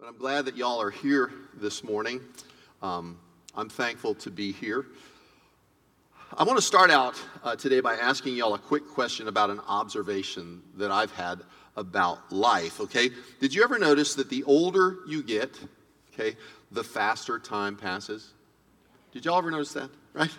But 0.00 0.08
I'm 0.08 0.16
glad 0.16 0.46
that 0.46 0.56
y'all 0.56 0.80
are 0.80 0.90
here 0.90 1.30
this 1.52 1.84
morning. 1.84 2.22
Um, 2.80 3.18
I'm 3.54 3.68
thankful 3.68 4.14
to 4.14 4.30
be 4.30 4.50
here. 4.50 4.86
I 6.34 6.42
want 6.44 6.56
to 6.56 6.64
start 6.64 6.90
out 6.90 7.20
uh, 7.44 7.54
today 7.54 7.80
by 7.80 7.96
asking 7.96 8.34
y'all 8.34 8.54
a 8.54 8.58
quick 8.58 8.88
question 8.88 9.28
about 9.28 9.50
an 9.50 9.60
observation 9.68 10.62
that 10.76 10.90
I've 10.90 11.12
had 11.12 11.40
about 11.76 12.32
life, 12.32 12.80
okay? 12.80 13.10
Did 13.40 13.52
you 13.52 13.62
ever 13.62 13.78
notice 13.78 14.14
that 14.14 14.30
the 14.30 14.42
older 14.44 15.00
you 15.06 15.22
get, 15.22 15.60
okay, 16.14 16.34
the 16.70 16.82
faster 16.82 17.38
time 17.38 17.76
passes? 17.76 18.32
Did 19.12 19.26
y'all 19.26 19.36
ever 19.36 19.50
notice 19.50 19.74
that, 19.74 19.90
right? 20.14 20.30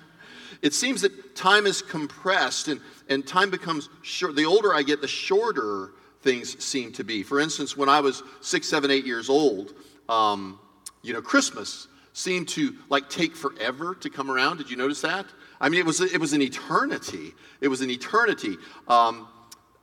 It 0.64 0.73
seems 0.73 1.02
that 1.02 1.36
time 1.36 1.68
is 1.68 1.84
compressed 1.84 2.68
and, 2.68 2.82
and 3.09 3.28
time 3.28 3.52
becomes 3.52 3.89
short. 4.02 4.36
The 4.36 4.46
older 4.46 4.73
I 4.73 4.82
get, 4.82 5.02
the 5.02 5.07
shorter 5.07 5.91
things 6.22 6.64
seem 6.64 6.92
to 6.94 7.04
be. 7.04 7.24
For 7.24 7.40
instance, 7.40 7.76
when 7.76 7.90
I 7.90 8.00
was 8.00 8.24
six, 8.42 8.68
seven, 8.68 8.92
eight 8.92 9.06
years 9.06 9.30
old, 9.30 9.74
um, 10.08 10.60
you 11.02 11.14
know, 11.14 11.22
Christmas 11.22 11.88
seemed 12.14 12.48
to 12.50 12.76
like 12.90 13.09
take 13.09 13.36
forever 13.36 13.95
to 13.95 14.09
come 14.09 14.30
around. 14.30 14.58
Did 14.58 14.70
you 14.70 14.78
notice 14.78 15.02
that? 15.02 15.26
I 15.59 15.70
mean, 15.70 15.80
it 15.80 15.86
was 15.86 16.02
it 16.02 16.20
was 16.20 16.34
an 16.34 16.42
eternity. 16.42 17.34
It 17.62 17.68
was 17.68 17.81
an 17.81 17.90
eternity. 17.90 18.58
Um, 18.88 19.28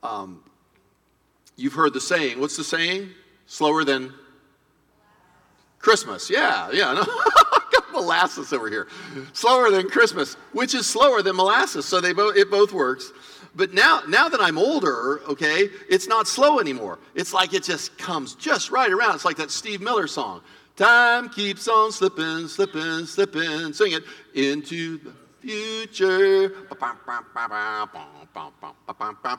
um, 0.03 0.43
you've 1.55 1.73
heard 1.73 1.93
the 1.93 2.01
saying. 2.01 2.39
What's 2.39 2.57
the 2.57 2.63
saying? 2.63 3.09
Slower 3.47 3.83
than 3.83 4.13
Christmas. 5.79 6.29
Yeah, 6.29 6.69
yeah. 6.71 6.93
No. 6.93 7.03
Got 7.71 7.91
molasses 7.91 8.53
over 8.53 8.69
here. 8.69 8.87
Slower 9.33 9.71
than 9.71 9.89
Christmas, 9.89 10.35
which 10.53 10.73
is 10.73 10.87
slower 10.87 11.21
than 11.21 11.35
molasses. 11.35 11.85
So 11.85 12.01
they 12.01 12.13
both 12.13 12.35
it 12.35 12.51
both 12.51 12.73
works. 12.73 13.11
But 13.59 13.73
now, 13.73 13.99
now 14.07 14.29
that 14.29 14.39
I'm 14.39 14.57
older, 14.57 15.19
okay, 15.27 15.67
it's 15.89 16.07
not 16.07 16.29
slow 16.29 16.61
anymore. 16.61 16.97
It's 17.13 17.33
like 17.33 17.53
it 17.53 17.61
just 17.61 17.97
comes 17.97 18.33
just 18.35 18.71
right 18.71 18.89
around. 18.89 19.15
It's 19.15 19.25
like 19.25 19.35
that 19.35 19.51
Steve 19.51 19.81
Miller 19.81 20.07
song. 20.07 20.39
Time 20.77 21.27
keeps 21.27 21.67
on 21.67 21.91
slipping, 21.91 22.47
slipping, 22.47 23.05
slipping. 23.05 23.73
Sing 23.73 23.91
it 23.91 24.03
into 24.33 24.97
the 24.99 25.13
future. 25.41 26.55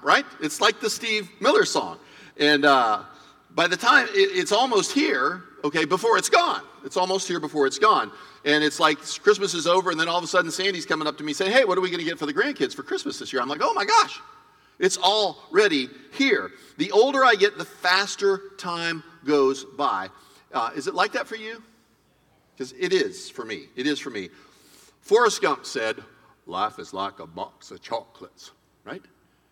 Right? 0.02 0.26
It's 0.42 0.60
like 0.60 0.80
the 0.80 0.90
Steve 0.90 1.30
Miller 1.40 1.64
song. 1.64 1.98
And 2.36 2.66
uh, 2.66 3.04
by 3.52 3.68
the 3.68 3.76
time 3.78 4.06
it, 4.10 4.36
it's 4.36 4.52
almost 4.52 4.92
here, 4.92 5.44
okay, 5.64 5.84
before 5.84 6.18
it's 6.18 6.28
gone. 6.28 6.62
It's 6.84 6.96
almost 6.96 7.28
here 7.28 7.40
before 7.40 7.66
it's 7.66 7.78
gone. 7.78 8.10
And 8.44 8.64
it's 8.64 8.80
like 8.80 8.98
Christmas 9.22 9.54
is 9.54 9.66
over, 9.66 9.90
and 9.90 10.00
then 10.00 10.08
all 10.08 10.18
of 10.18 10.24
a 10.24 10.26
sudden 10.26 10.50
Sandy's 10.50 10.86
coming 10.86 11.06
up 11.06 11.18
to 11.18 11.24
me 11.24 11.32
saying, 11.32 11.52
Hey, 11.52 11.64
what 11.64 11.76
are 11.76 11.80
we 11.80 11.90
going 11.90 12.00
to 12.00 12.08
get 12.08 12.18
for 12.18 12.26
the 12.26 12.34
grandkids 12.34 12.74
for 12.74 12.82
Christmas 12.82 13.18
this 13.18 13.32
year? 13.32 13.42
I'm 13.42 13.48
like, 13.48 13.60
Oh 13.62 13.74
my 13.74 13.84
gosh, 13.84 14.20
it's 14.78 14.96
already 14.98 15.88
here. 16.12 16.50
The 16.78 16.90
older 16.92 17.24
I 17.24 17.34
get, 17.34 17.58
the 17.58 17.64
faster 17.64 18.40
time 18.58 19.04
goes 19.24 19.64
by. 19.64 20.08
Uh, 20.52 20.70
is 20.74 20.86
it 20.86 20.94
like 20.94 21.12
that 21.12 21.26
for 21.26 21.36
you? 21.36 21.62
Because 22.54 22.72
it 22.78 22.92
is 22.92 23.30
for 23.30 23.44
me. 23.44 23.66
It 23.76 23.86
is 23.86 23.98
for 23.98 24.10
me. 24.10 24.30
Forrest 25.00 25.42
Gump 25.42 25.66
said, 25.66 25.96
Life 26.46 26.78
is 26.78 26.92
like 26.92 27.20
a 27.20 27.26
box 27.26 27.70
of 27.70 27.80
chocolates, 27.80 28.50
right? 28.84 29.02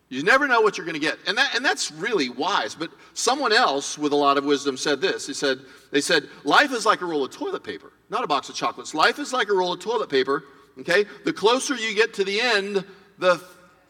You 0.09 0.23
never 0.23 0.47
know 0.47 0.61
what 0.61 0.75
you're 0.77 0.85
going 0.85 0.99
to 0.99 0.99
get. 0.99 1.19
And, 1.27 1.37
that, 1.37 1.55
and 1.55 1.63
that's 1.63 1.91
really 1.91 2.29
wise. 2.29 2.73
But 2.73 2.89
someone 3.13 3.53
else 3.53 3.97
with 3.97 4.11
a 4.11 4.15
lot 4.15 4.39
of 4.39 4.43
wisdom 4.43 4.75
said 4.75 5.01
this. 5.01 5.27
He 5.27 5.33
said, 5.35 5.59
they 5.91 6.01
said, 6.01 6.27
life 6.43 6.71
is 6.71 6.85
like 6.85 7.01
a 7.01 7.05
roll 7.05 7.23
of 7.23 7.31
toilet 7.31 7.63
paper, 7.63 7.93
not 8.09 8.23
a 8.23 8.27
box 8.27 8.49
of 8.49 8.55
chocolates. 8.55 8.95
Life 8.95 9.19
is 9.19 9.31
like 9.31 9.49
a 9.49 9.53
roll 9.53 9.73
of 9.73 9.79
toilet 9.79 10.09
paper, 10.09 10.45
okay? 10.79 11.05
The 11.25 11.33
closer 11.33 11.75
you 11.75 11.93
get 11.93 12.15
to 12.15 12.23
the 12.23 12.41
end, 12.41 12.83
the 13.19 13.39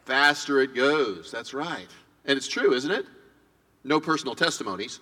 faster 0.05 0.59
it 0.59 0.75
goes. 0.75 1.31
That's 1.31 1.53
right. 1.53 1.87
And 2.25 2.35
it's 2.35 2.49
true, 2.49 2.73
isn't 2.73 2.91
it? 2.91 3.05
No 3.85 4.01
personal 4.01 4.35
testimonies. 4.35 4.99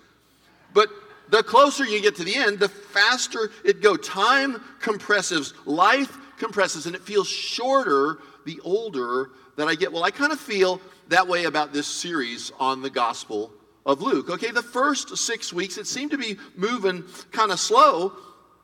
But 0.74 0.90
the 1.30 1.42
closer 1.42 1.84
you 1.84 2.00
get 2.00 2.16
to 2.18 2.24
the 2.24 2.36
end, 2.36 2.60
the 2.60 2.70
faster 2.70 3.50
it 3.66 3.82
goes. 3.82 4.06
Time 4.08 4.62
compresses, 4.80 5.56
life 5.66 6.16
compresses, 6.38 6.86
and 6.86 6.96
it 6.96 7.02
feels 7.02 7.28
shorter 7.28 8.20
the 8.46 8.60
older 8.64 9.32
that 9.56 9.68
I 9.68 9.74
get. 9.74 9.92
Well, 9.92 10.04
I 10.04 10.12
kind 10.12 10.32
of 10.32 10.40
feel 10.40 10.80
that 11.10 11.28
way 11.28 11.46
about 11.46 11.74
this 11.74 11.88
series 11.88 12.52
on 12.60 12.82
the 12.82 12.90
Gospel 12.90 13.52
of 13.86 14.02
Luke. 14.02 14.30
Okay, 14.30 14.52
the 14.52 14.62
first 14.62 15.18
six 15.18 15.54
weeks, 15.54 15.78
it 15.78 15.88
seemed 15.88 16.12
to 16.12 16.18
be 16.18 16.38
moving 16.56 17.04
kind 17.32 17.52
of 17.52 17.60
slow, 17.60 18.14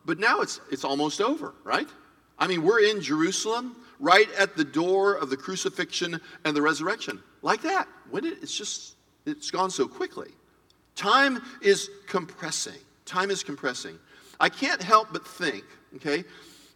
but 0.05 0.19
now 0.19 0.41
it's, 0.41 0.59
it's 0.71 0.83
almost 0.83 1.21
over, 1.21 1.53
right? 1.63 1.87
I 2.37 2.47
mean, 2.47 2.63
we're 2.63 2.81
in 2.81 3.01
Jerusalem, 3.01 3.77
right 3.99 4.27
at 4.37 4.57
the 4.57 4.65
door 4.65 5.13
of 5.13 5.29
the 5.29 5.37
crucifixion 5.37 6.19
and 6.43 6.55
the 6.55 6.61
resurrection. 6.61 7.23
Like 7.41 7.61
that. 7.61 7.87
When 8.09 8.25
it, 8.25 8.39
it's 8.41 8.55
just, 8.55 8.95
it's 9.25 9.49
gone 9.49 9.71
so 9.71 9.87
quickly. 9.87 10.31
Time 10.95 11.41
is 11.61 11.89
compressing. 12.07 12.79
Time 13.05 13.31
is 13.31 13.43
compressing. 13.43 13.97
I 14.39 14.49
can't 14.49 14.81
help 14.81 15.07
but 15.13 15.25
think, 15.25 15.63
okay, 15.95 16.25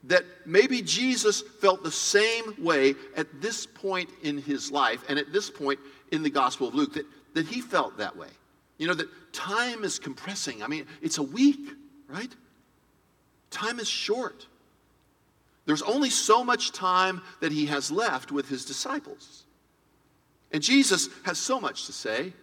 that 0.05 0.23
maybe 0.45 0.81
Jesus 0.81 1.41
felt 1.41 1.83
the 1.83 1.91
same 1.91 2.63
way 2.63 2.95
at 3.15 3.41
this 3.41 3.65
point 3.65 4.09
in 4.23 4.37
his 4.37 4.71
life 4.71 5.03
and 5.09 5.19
at 5.19 5.33
this 5.33 5.49
point 5.49 5.79
in 6.11 6.23
the 6.23 6.29
Gospel 6.29 6.67
of 6.67 6.75
Luke, 6.75 6.93
that, 6.93 7.05
that 7.33 7.47
he 7.47 7.61
felt 7.61 7.97
that 7.97 8.15
way. 8.15 8.29
You 8.77 8.87
know, 8.87 8.93
that 8.93 9.09
time 9.33 9.83
is 9.83 9.99
compressing. 9.99 10.63
I 10.63 10.67
mean, 10.67 10.85
it's 11.01 11.17
a 11.17 11.23
week, 11.23 11.71
right? 12.07 12.33
Time 13.49 13.79
is 13.79 13.87
short. 13.87 14.45
There's 15.65 15.81
only 15.81 16.09
so 16.09 16.43
much 16.43 16.71
time 16.71 17.21
that 17.41 17.51
he 17.51 17.65
has 17.65 17.91
left 17.91 18.31
with 18.31 18.47
his 18.47 18.65
disciples. 18.65 19.43
And 20.51 20.63
Jesus 20.63 21.09
has 21.25 21.37
so 21.37 21.59
much 21.59 21.87
to 21.87 21.91
say. 21.91 22.33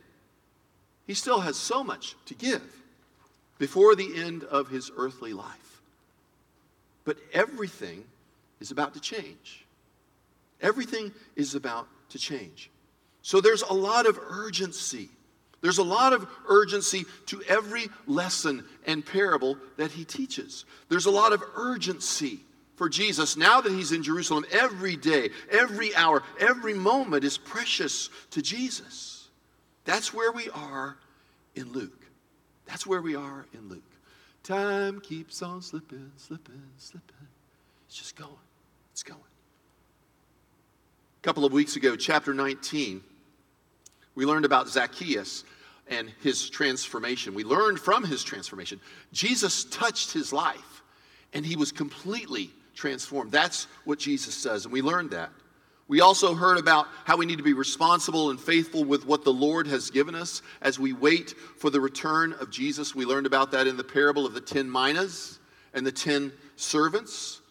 He 1.07 1.15
still 1.15 1.41
has 1.41 1.57
so 1.57 1.83
much 1.85 2.17
to 2.27 2.35
give 2.35 2.63
before 3.59 3.95
the 3.95 4.23
end 4.23 4.45
of 4.45 4.69
his 4.69 4.91
earthly 4.97 5.33
life. 5.33 5.64
But 7.05 7.19
everything 7.33 8.05
is 8.61 8.71
about 8.71 8.95
to 8.95 9.01
change. 9.01 9.67
Everything 10.61 11.13
is 11.37 11.55
about 11.55 11.87
to 12.11 12.19
change. 12.19 12.71
So 13.23 13.41
there's 13.41 13.63
a 13.63 13.73
lot 13.73 14.07
of 14.07 14.19
urgency. 14.29 15.09
There's 15.61 15.79
a 15.79 15.85
lot 15.85 16.13
of 16.13 16.27
urgency 16.49 17.05
to 17.27 17.43
every 17.49 17.89
lesson 18.07 18.65
and 18.87 19.05
parable 19.05 19.57
that 19.77 19.91
he 19.91 20.05
teaches. 20.05 20.65
There's 20.89 21.07
a 21.07 21.11
lot 21.11 21.33
of 21.33 21.43
urgency 21.57 22.41
for 22.77 22.89
Jesus 22.89 23.37
now 23.37 23.61
that 23.61 23.73
he's 23.73 23.93
in 23.93 24.03
Jerusalem 24.03 24.45
every 24.53 24.97
day, 24.97 25.31
every 25.51 25.95
hour, 25.95 26.23
every 26.41 26.75
moment 26.75 27.25
is 27.25 27.39
precious 27.39 28.11
to 28.33 28.43
Jesus. 28.43 29.29
That's 29.85 30.13
where 30.13 30.33
we 30.33 30.51
are 30.51 30.97
in 31.55 31.73
Luke. 31.73 32.05
That's 32.67 32.87
where 32.87 33.01
we 33.01 33.15
are 33.15 33.47
in 33.55 33.69
Luke. 33.69 33.83
Time 34.45 35.01
keeps 35.01 35.41
on 35.41 35.63
slipping, 35.63 36.13
slipping, 36.19 36.63
slipping. 36.77 37.27
It's 37.89 37.97
just 37.97 38.15
going. 38.15 38.31
It's 38.93 39.03
going. 39.03 39.19
A 39.19 41.23
couple 41.23 41.47
of 41.47 41.53
weeks 41.53 41.77
ago, 41.77 41.97
chapter 41.97 42.35
19, 42.35 43.03
we 44.15 44.27
learned 44.27 44.45
about 44.45 44.69
Zacchaeus 44.69 45.45
and 45.89 46.13
his 46.23 46.51
transformation. 46.51 47.33
We 47.33 47.43
learned 47.43 47.81
from 47.81 48.05
his 48.05 48.23
transformation. 48.23 48.81
Jesus 49.13 49.65
touched 49.65 50.13
his 50.13 50.31
life 50.31 50.83
and 51.33 51.45
he 51.45 51.57
was 51.57 51.73
completely 51.73 52.51
transformed. 52.75 53.33
That's 53.33 53.67
what 53.87 53.99
Jesus 53.99 54.35
says, 54.35 54.67
and 54.67 54.73
we 54.73 54.83
learned 54.83 55.11
that. 55.13 55.31
We 55.87 56.01
also 56.01 56.35
heard 56.35 56.59
about 56.59 56.87
how 57.05 57.19
we 57.19 57.27
need 57.27 57.37
to 57.37 57.45
be 57.45 57.53
responsible 57.53 58.31
and 58.31 58.41
faithful 58.41 58.85
with 58.85 59.07
what 59.07 59.23
the 59.23 59.33
Lord 59.33 59.67
has 59.67 59.91
given 59.91 60.15
us 60.15 60.41
as 60.63 60.79
we 60.79 60.95
wait 60.95 61.35
for 61.59 61.69
the 61.69 61.81
return 61.81 62.33
of 62.41 62.51
Jesus. 62.51 62.95
We 62.95 63.05
learned 63.05 63.27
about 63.27 63.51
that 63.53 63.67
in 63.67 63.77
the 63.77 63.85
parable 63.85 64.25
of 64.25 64.33
the 64.33 64.41
ten 64.41 64.71
minas 64.71 65.39
and 65.75 65.87
the 65.87 65.93
ten 65.93 66.33
servants. 66.57 67.43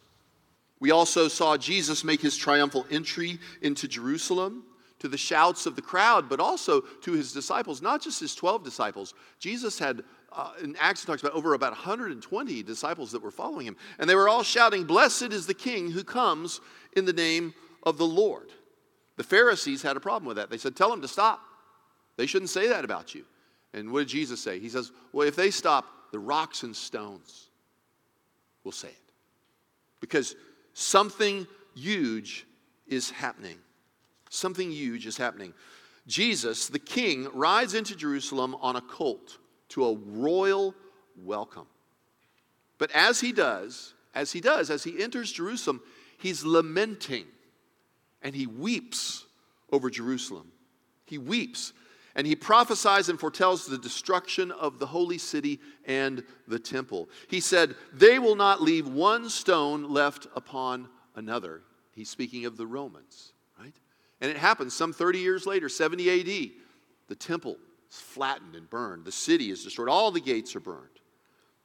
We 0.79 0.91
also 0.91 1.27
saw 1.27 1.57
Jesus 1.57 2.03
make 2.03 2.21
his 2.21 2.35
triumphal 2.35 2.87
entry 2.89 3.39
into 3.61 3.87
Jerusalem 3.87 4.63
to 4.99 5.07
the 5.07 5.17
shouts 5.17 5.65
of 5.65 5.75
the 5.75 5.81
crowd, 5.81 6.27
but 6.27 6.39
also 6.39 6.81
to 6.81 7.11
his 7.11 7.33
disciples, 7.33 7.81
not 7.81 8.01
just 8.01 8.19
his 8.19 8.33
12 8.33 8.63
disciples. 8.63 9.13
Jesus 9.37 9.77
had, 9.77 10.01
uh, 10.31 10.53
in 10.63 10.75
Acts, 10.79 11.05
talks 11.05 11.21
about 11.21 11.33
over 11.33 11.53
about 11.53 11.73
120 11.73 12.63
disciples 12.63 13.11
that 13.11 13.21
were 13.21 13.31
following 13.31 13.67
him. 13.67 13.75
And 13.99 14.09
they 14.09 14.15
were 14.15 14.29
all 14.29 14.43
shouting, 14.43 14.85
Blessed 14.85 15.33
is 15.33 15.45
the 15.45 15.53
King 15.53 15.91
who 15.91 16.03
comes 16.03 16.61
in 16.95 17.05
the 17.05 17.13
name 17.13 17.53
of 17.83 17.97
the 17.97 18.05
Lord. 18.05 18.49
The 19.17 19.23
Pharisees 19.23 19.81
had 19.81 19.97
a 19.97 19.99
problem 19.99 20.27
with 20.27 20.37
that. 20.37 20.49
They 20.49 20.57
said, 20.57 20.75
Tell 20.75 20.89
them 20.89 21.01
to 21.01 21.07
stop. 21.07 21.41
They 22.17 22.25
shouldn't 22.25 22.49
say 22.49 22.67
that 22.69 22.85
about 22.85 23.13
you. 23.13 23.25
And 23.73 23.91
what 23.91 23.99
did 23.99 24.07
Jesus 24.09 24.41
say? 24.41 24.59
He 24.59 24.69
says, 24.69 24.91
Well, 25.11 25.27
if 25.27 25.35
they 25.35 25.51
stop, 25.51 25.85
the 26.11 26.19
rocks 26.19 26.63
and 26.63 26.75
stones 26.75 27.49
will 28.63 28.71
say 28.71 28.89
it. 28.89 29.11
Because 29.99 30.35
something 30.73 31.47
huge 31.75 32.45
is 32.87 33.09
happening. 33.09 33.57
Something 34.29 34.71
huge 34.71 35.05
is 35.05 35.17
happening. 35.17 35.53
Jesus, 36.07 36.67
the 36.67 36.79
king, 36.79 37.27
rides 37.33 37.73
into 37.73 37.95
Jerusalem 37.95 38.55
on 38.61 38.75
a 38.75 38.81
colt 38.81 39.37
to 39.69 39.85
a 39.85 39.95
royal 39.95 40.75
welcome. 41.15 41.67
But 42.77 42.91
as 42.91 43.21
he 43.21 43.31
does, 43.31 43.93
as 44.13 44.31
he 44.31 44.41
does, 44.41 44.69
as 44.69 44.83
he 44.83 45.01
enters 45.01 45.31
Jerusalem, 45.31 45.81
he's 46.17 46.43
lamenting 46.43 47.25
and 48.23 48.33
he 48.33 48.47
weeps 48.47 49.25
over 49.71 49.89
Jerusalem. 49.89 50.51
He 51.05 51.17
weeps. 51.17 51.73
And 52.15 52.27
he 52.27 52.35
prophesies 52.35 53.09
and 53.09 53.19
foretells 53.19 53.65
the 53.65 53.77
destruction 53.77 54.51
of 54.51 54.79
the 54.79 54.85
holy 54.85 55.17
city 55.17 55.59
and 55.85 56.23
the 56.47 56.59
temple. 56.59 57.09
He 57.27 57.39
said, 57.39 57.75
They 57.91 58.19
will 58.19 58.35
not 58.35 58.61
leave 58.61 58.87
one 58.87 59.29
stone 59.29 59.89
left 59.89 60.27
upon 60.35 60.87
another. 61.15 61.61
He's 61.93 62.09
speaking 62.09 62.45
of 62.45 62.55
the 62.55 62.67
Romans, 62.67 63.33
right? 63.59 63.73
And 64.21 64.29
it 64.29 64.37
happens 64.37 64.73
some 64.73 64.93
30 64.93 65.19
years 65.19 65.45
later, 65.45 65.69
70 65.69 66.21
AD. 66.21 66.51
The 67.07 67.15
temple 67.15 67.57
is 67.89 67.99
flattened 67.99 68.55
and 68.55 68.69
burned, 68.69 69.05
the 69.05 69.11
city 69.11 69.49
is 69.49 69.63
destroyed, 69.63 69.89
all 69.89 70.11
the 70.11 70.21
gates 70.21 70.55
are 70.55 70.59
burned. 70.59 70.99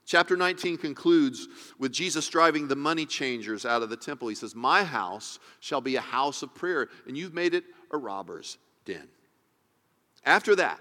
Chapter 0.08 0.38
19 0.38 0.78
concludes 0.78 1.48
with 1.78 1.92
Jesus 1.92 2.26
driving 2.28 2.66
the 2.66 2.74
money 2.74 3.04
changers 3.04 3.66
out 3.66 3.82
of 3.82 3.90
the 3.90 3.96
temple. 3.96 4.28
He 4.28 4.34
says, 4.34 4.54
My 4.54 4.82
house 4.82 5.38
shall 5.60 5.82
be 5.82 5.96
a 5.96 6.00
house 6.00 6.42
of 6.42 6.54
prayer, 6.54 6.88
and 7.06 7.14
you've 7.14 7.34
made 7.34 7.52
it 7.52 7.64
a 7.92 7.98
robber's 7.98 8.56
den. 8.86 9.06
After 10.24 10.56
that, 10.56 10.80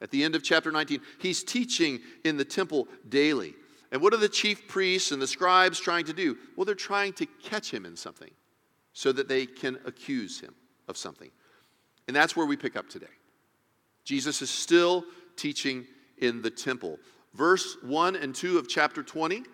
at 0.00 0.10
the 0.10 0.24
end 0.24 0.34
of 0.34 0.42
chapter 0.42 0.72
19, 0.72 1.02
he's 1.18 1.44
teaching 1.44 2.00
in 2.24 2.38
the 2.38 2.46
temple 2.46 2.88
daily. 3.10 3.52
And 3.90 4.00
what 4.00 4.14
are 4.14 4.18
the 4.18 4.26
chief 4.26 4.66
priests 4.68 5.12
and 5.12 5.20
the 5.20 5.26
scribes 5.26 5.78
trying 5.78 6.06
to 6.06 6.14
do? 6.14 6.38
Well, 6.56 6.64
they're 6.64 6.74
trying 6.74 7.12
to 7.14 7.26
catch 7.44 7.70
him 7.70 7.84
in 7.84 7.94
something 7.94 8.30
so 8.94 9.12
that 9.12 9.28
they 9.28 9.44
can 9.44 9.80
accuse 9.84 10.40
him 10.40 10.54
of 10.88 10.96
something. 10.96 11.30
And 12.08 12.16
that's 12.16 12.34
where 12.34 12.46
we 12.46 12.56
pick 12.56 12.76
up 12.76 12.88
today. 12.88 13.04
Jesus 14.04 14.40
is 14.40 14.48
still 14.48 15.04
teaching 15.36 15.86
in 16.16 16.40
the 16.40 16.50
temple. 16.50 16.98
Verse 17.34 17.76
1 17.82 18.16
and 18.16 18.34
2 18.34 18.58
of 18.58 18.68
chapter 18.68 19.02
20 19.02 19.44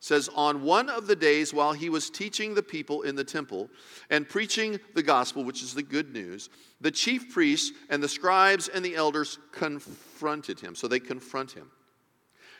says, 0.00 0.28
On 0.36 0.62
one 0.62 0.88
of 0.88 1.06
the 1.06 1.16
days 1.16 1.52
while 1.52 1.72
he 1.72 1.88
was 1.88 2.10
teaching 2.10 2.54
the 2.54 2.62
people 2.62 3.02
in 3.02 3.16
the 3.16 3.24
temple 3.24 3.70
and 4.10 4.28
preaching 4.28 4.78
the 4.94 5.02
gospel, 5.02 5.44
which 5.44 5.62
is 5.62 5.74
the 5.74 5.82
good 5.82 6.12
news, 6.12 6.50
the 6.80 6.90
chief 6.90 7.32
priests 7.32 7.72
and 7.90 8.02
the 8.02 8.08
scribes 8.08 8.68
and 8.68 8.84
the 8.84 8.94
elders 8.94 9.38
confronted 9.50 10.60
him. 10.60 10.74
So 10.74 10.86
they 10.86 11.00
confront 11.00 11.52
him. 11.52 11.70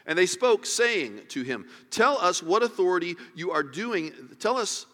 And 0.06 0.18
they 0.18 0.26
spoke, 0.26 0.66
saying 0.66 1.22
to 1.28 1.42
him, 1.42 1.66
Tell 1.90 2.18
us 2.18 2.42
what 2.42 2.62
authority 2.62 3.16
you 3.34 3.52
are 3.52 3.62
doing, 3.62 4.12
tell 4.38 4.56
us 4.56 4.86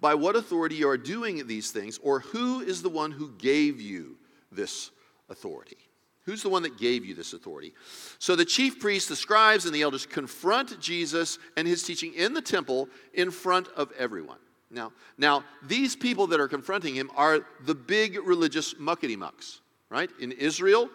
by 0.00 0.14
what 0.14 0.36
authority 0.36 0.76
you 0.76 0.88
are 0.88 0.96
doing 0.96 1.46
these 1.46 1.70
things, 1.70 1.98
or 2.02 2.20
who 2.20 2.60
is 2.60 2.82
the 2.82 2.88
one 2.88 3.10
who 3.10 3.32
gave 3.32 3.80
you 3.80 4.16
this 4.50 4.90
authority? 5.28 5.78
Who's 6.24 6.42
the 6.42 6.48
one 6.48 6.62
that 6.62 6.78
gave 6.78 7.04
you 7.04 7.14
this 7.14 7.34
authority? 7.34 7.74
So 8.18 8.34
the 8.34 8.46
chief 8.46 8.80
priests, 8.80 9.08
the 9.08 9.16
scribes, 9.16 9.66
and 9.66 9.74
the 9.74 9.82
elders 9.82 10.06
confront 10.06 10.80
Jesus 10.80 11.38
and 11.56 11.68
his 11.68 11.82
teaching 11.82 12.14
in 12.14 12.32
the 12.32 12.40
temple 12.40 12.88
in 13.12 13.30
front 13.30 13.68
of 13.76 13.92
everyone. 13.98 14.38
Now, 14.70 14.92
now 15.18 15.44
these 15.62 15.94
people 15.94 16.26
that 16.28 16.40
are 16.40 16.48
confronting 16.48 16.94
him 16.94 17.10
are 17.14 17.40
the 17.64 17.74
big 17.74 18.18
religious 18.26 18.74
muckety 18.74 19.16
mucks, 19.16 19.60
right? 19.90 20.10
In 20.18 20.32
Israel, 20.32 20.88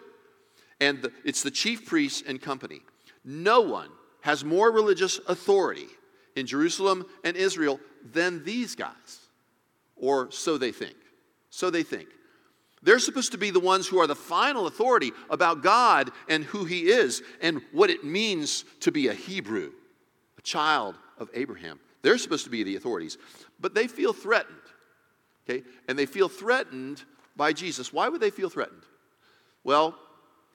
and 0.80 1.00
the, 1.00 1.12
it's 1.24 1.42
the 1.42 1.50
chief 1.50 1.86
priests 1.86 2.22
and 2.26 2.40
company. 2.40 2.80
No 3.24 3.60
one 3.60 3.90
has 4.22 4.44
more 4.44 4.72
religious 4.72 5.20
authority 5.28 5.86
in 6.34 6.46
Jerusalem 6.46 7.06
and 7.24 7.36
Israel 7.36 7.78
than 8.12 8.42
these 8.44 8.74
guys, 8.74 9.20
or 9.96 10.30
so 10.30 10.58
they 10.58 10.72
think. 10.72 10.96
So 11.50 11.70
they 11.70 11.82
think. 11.82 12.08
They're 12.82 12.98
supposed 12.98 13.32
to 13.32 13.38
be 13.38 13.50
the 13.50 13.60
ones 13.60 13.86
who 13.86 13.98
are 14.00 14.06
the 14.06 14.14
final 14.14 14.66
authority 14.66 15.12
about 15.28 15.62
God 15.62 16.10
and 16.28 16.44
who 16.44 16.64
He 16.64 16.88
is 16.88 17.22
and 17.42 17.60
what 17.72 17.90
it 17.90 18.04
means 18.04 18.64
to 18.80 18.90
be 18.90 19.08
a 19.08 19.14
Hebrew, 19.14 19.72
a 20.38 20.42
child 20.42 20.96
of 21.18 21.28
Abraham. 21.34 21.78
They're 22.02 22.18
supposed 22.18 22.44
to 22.44 22.50
be 22.50 22.62
the 22.62 22.76
authorities, 22.76 23.18
but 23.60 23.74
they 23.74 23.86
feel 23.86 24.12
threatened. 24.12 24.56
Okay? 25.48 25.62
And 25.88 25.98
they 25.98 26.06
feel 26.06 26.28
threatened 26.28 27.04
by 27.36 27.52
Jesus. 27.52 27.92
Why 27.92 28.08
would 28.08 28.20
they 28.20 28.30
feel 28.30 28.48
threatened? 28.48 28.82
Well, 29.62 29.94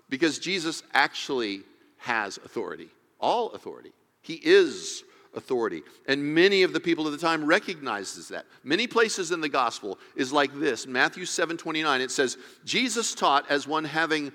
because 0.10 0.39
Jesus 0.39 0.83
actually 0.94 1.62
has 1.98 2.38
authority, 2.38 2.89
all 3.19 3.51
authority. 3.51 3.92
He 4.21 4.39
is 4.44 5.04
authority. 5.35 5.83
And 6.07 6.23
many 6.23 6.63
of 6.63 6.73
the 6.73 6.79
people 6.79 7.05
of 7.05 7.11
the 7.11 7.17
time 7.19 7.45
recognizes 7.45 8.27
that. 8.29 8.45
Many 8.63 8.87
places 8.87 9.31
in 9.31 9.41
the 9.41 9.49
gospel 9.49 9.99
is 10.15 10.33
like 10.33 10.53
this. 10.59 10.87
Matthew 10.87 11.25
7 11.25 11.57
29, 11.57 12.01
it 12.01 12.11
says, 12.11 12.37
Jesus 12.63 13.13
taught 13.13 13.49
as 13.49 13.67
one 13.67 13.83
having 13.83 14.31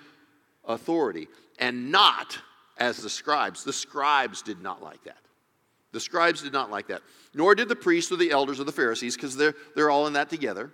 authority 0.65 1.29
and 1.59 1.91
not 1.91 2.39
as 2.79 2.99
the 3.03 3.11
scribes. 3.11 3.65
The 3.65 3.73
scribes 3.73 4.43
did 4.43 4.63
not 4.63 4.83
like 4.83 5.03
that. 5.05 5.19
The 5.93 6.01
scribes 6.01 6.43
did 6.43 6.53
not 6.53 6.71
like 6.71 6.87
that. 6.89 7.03
Nor 7.35 7.55
did 7.55 7.69
the 7.69 7.77
priests 7.77 8.13
or 8.13 8.17
the 8.17 8.31
elders 8.31 8.61
or 8.61 8.65
the 8.65 8.73
Pharisees, 8.73 9.17
because 9.17 9.37
they're, 9.37 9.55
they're 9.75 9.91
all 9.91 10.07
in 10.07 10.13
that 10.15 10.31
together. 10.31 10.71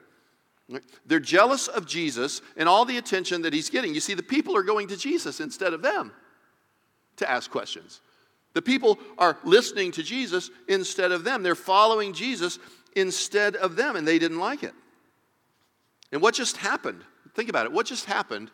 They're 1.07 1.21
jealous 1.21 1.69
of 1.69 1.87
Jesus 1.87 2.43
and 2.57 2.69
all 2.69 2.85
the 2.85 2.99
attention 2.99 3.43
that 3.43 3.53
he's 3.53 3.71
getting. 3.71 3.95
You 3.95 4.01
see, 4.01 4.15
the 4.15 4.23
people 4.23 4.57
are 4.57 4.63
going 4.63 4.89
to 4.89 4.97
Jesus 4.97 5.41
instead 5.41 5.73
of 5.73 5.83
them 5.83 6.13
to 7.17 7.31
ask 7.31 7.51
questions. 7.51 8.01
The 8.57 8.63
people 8.63 8.99
are 9.19 9.37
listening 9.45 9.93
to 9.93 10.03
Jesus 10.03 10.51
instead 10.67 11.13
of 11.13 11.25
them. 11.25 11.43
They're 11.43 11.55
following 11.55 12.15
Jesus 12.15 12.59
instead 12.95 13.55
of 13.55 13.77
them, 13.77 13.97
and 13.97 14.09
they 14.09 14.19
didn't 14.19 14.39
like 14.39 14.63
it. 14.63 14.73
And 16.11 16.23
what 16.23 16.33
just 16.33 16.57
happened? 16.57 17.05
Think 17.35 17.51
about 17.51 17.67
it. 17.67 17.73
What 17.73 17.85
just 17.85 18.07
happened? 18.07 18.51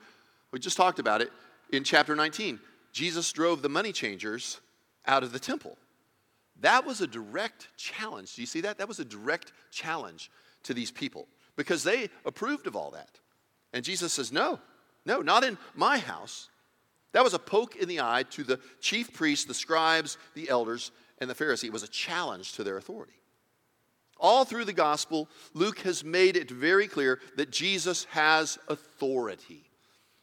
We 0.50 0.58
just 0.58 0.76
talked 0.76 0.98
about 0.98 1.22
it 1.22 1.30
in 1.70 1.84
chapter 1.84 2.16
19. 2.16 2.58
Jesus 2.90 3.30
drove 3.30 3.62
the 3.62 3.68
money 3.68 3.92
changers 3.92 4.60
out 5.06 5.22
of 5.22 5.30
the 5.30 5.38
temple. 5.38 5.78
That 6.58 6.84
was 6.84 7.00
a 7.00 7.06
direct 7.06 7.68
challenge. 7.76 8.34
Do 8.34 8.42
you 8.42 8.46
see 8.46 8.62
that? 8.62 8.78
That 8.78 8.88
was 8.88 8.98
a 8.98 9.04
direct 9.04 9.52
challenge 9.70 10.32
to 10.64 10.74
these 10.74 10.90
people 10.90 11.28
because 11.54 11.84
they 11.84 12.10
approved 12.24 12.66
of 12.66 12.74
all 12.74 12.90
that. 12.90 13.20
And 13.72 13.84
Jesus 13.84 14.12
says, 14.12 14.32
No, 14.32 14.58
no, 15.06 15.22
not 15.22 15.44
in 15.44 15.58
my 15.76 15.98
house. 15.98 16.48
That 17.12 17.24
was 17.24 17.34
a 17.34 17.38
poke 17.38 17.76
in 17.76 17.88
the 17.88 18.00
eye 18.00 18.24
to 18.30 18.42
the 18.42 18.58
chief 18.80 19.12
priests, 19.12 19.44
the 19.44 19.54
scribes, 19.54 20.18
the 20.34 20.48
elders, 20.48 20.90
and 21.18 21.28
the 21.28 21.34
Pharisees. 21.34 21.68
It 21.68 21.72
was 21.72 21.82
a 21.82 21.88
challenge 21.88 22.54
to 22.54 22.64
their 22.64 22.78
authority. 22.78 23.12
All 24.18 24.44
through 24.44 24.66
the 24.66 24.72
gospel, 24.72 25.28
Luke 25.52 25.80
has 25.80 26.04
made 26.04 26.36
it 26.36 26.50
very 26.50 26.86
clear 26.86 27.20
that 27.36 27.50
Jesus 27.50 28.04
has 28.10 28.58
authority. 28.68 29.64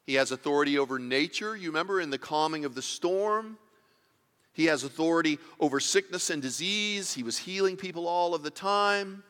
He 0.06 0.16
has 0.16 0.32
authority 0.32 0.80
over 0.80 0.98
nature. 0.98 1.56
You 1.56 1.68
remember 1.68 2.00
in 2.00 2.10
the 2.10 2.18
calming 2.18 2.66
of 2.66 2.76
the 2.76 2.82
storm? 2.82 3.58
He 4.54 4.66
has 4.66 4.84
authority 4.84 5.38
over 5.60 5.80
sickness 5.80 6.30
and 6.30 6.42
disease. 6.42 7.14
He 7.14 7.24
was 7.24 7.38
healing 7.38 7.78
people 7.78 8.08
all 8.08 8.34
of 8.34 8.42
the 8.42 8.50
time. 8.50 9.24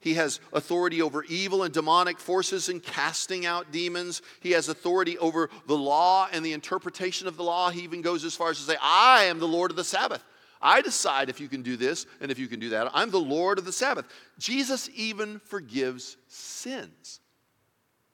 He 0.00 0.14
has 0.14 0.38
authority 0.52 1.02
over 1.02 1.24
evil 1.24 1.64
and 1.64 1.74
demonic 1.74 2.18
forces 2.18 2.68
and 2.68 2.82
casting 2.82 3.46
out 3.46 3.72
demons. 3.72 4.22
He 4.40 4.52
has 4.52 4.68
authority 4.68 5.18
over 5.18 5.50
the 5.66 5.76
law 5.76 6.28
and 6.32 6.44
the 6.44 6.52
interpretation 6.52 7.26
of 7.26 7.36
the 7.36 7.42
law. 7.42 7.70
He 7.70 7.82
even 7.82 8.00
goes 8.00 8.24
as 8.24 8.36
far 8.36 8.50
as 8.50 8.58
to 8.58 8.62
say, 8.62 8.76
I 8.80 9.24
am 9.24 9.40
the 9.40 9.48
Lord 9.48 9.70
of 9.70 9.76
the 9.76 9.84
Sabbath. 9.84 10.22
I 10.62 10.82
decide 10.82 11.28
if 11.28 11.40
you 11.40 11.48
can 11.48 11.62
do 11.62 11.76
this 11.76 12.06
and 12.20 12.30
if 12.30 12.38
you 12.38 12.46
can 12.46 12.60
do 12.60 12.70
that. 12.70 12.90
I'm 12.92 13.10
the 13.10 13.18
Lord 13.18 13.58
of 13.58 13.64
the 13.64 13.72
Sabbath. 13.72 14.06
Jesus 14.38 14.88
even 14.94 15.40
forgives 15.40 16.16
sins. 16.28 17.20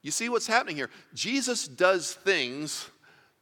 You 0.03 0.11
see 0.11 0.29
what's 0.29 0.47
happening 0.47 0.77
here? 0.77 0.91
Jesus 1.15 1.67
does 1.67 2.13
things 2.13 2.89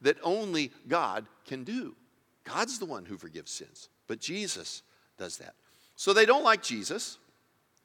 that 0.01 0.17
only 0.23 0.71
God 0.87 1.25
can 1.45 1.63
do. 1.63 1.95
God's 2.43 2.79
the 2.79 2.85
one 2.85 3.05
who 3.05 3.17
forgives 3.17 3.51
sins, 3.51 3.89
but 4.07 4.19
Jesus 4.19 4.81
does 5.17 5.37
that. 5.37 5.55
So 5.95 6.13
they 6.13 6.25
don't 6.25 6.43
like 6.43 6.61
Jesus 6.61 7.17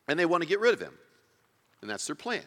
and 0.08 0.18
they 0.18 0.26
want 0.26 0.42
to 0.42 0.48
get 0.48 0.60
rid 0.60 0.74
of 0.74 0.80
him. 0.80 0.94
And 1.80 1.90
that's 1.90 2.06
their 2.06 2.16
plan. 2.16 2.42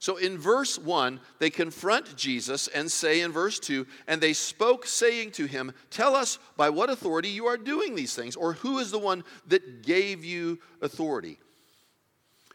So 0.00 0.16
in 0.16 0.38
verse 0.38 0.78
1, 0.78 1.20
they 1.38 1.50
confront 1.50 2.16
Jesus 2.16 2.68
and 2.68 2.90
say 2.90 3.20
in 3.20 3.32
verse 3.32 3.60
2, 3.60 3.86
and 4.08 4.18
they 4.18 4.32
spoke, 4.32 4.86
saying 4.86 5.32
to 5.32 5.44
him, 5.44 5.72
Tell 5.90 6.16
us 6.16 6.38
by 6.56 6.70
what 6.70 6.88
authority 6.88 7.28
you 7.28 7.46
are 7.46 7.58
doing 7.58 7.94
these 7.94 8.14
things, 8.14 8.34
or 8.34 8.54
who 8.54 8.78
is 8.78 8.90
the 8.90 8.98
one 8.98 9.24
that 9.48 9.82
gave 9.82 10.24
you 10.24 10.58
authority? 10.80 11.38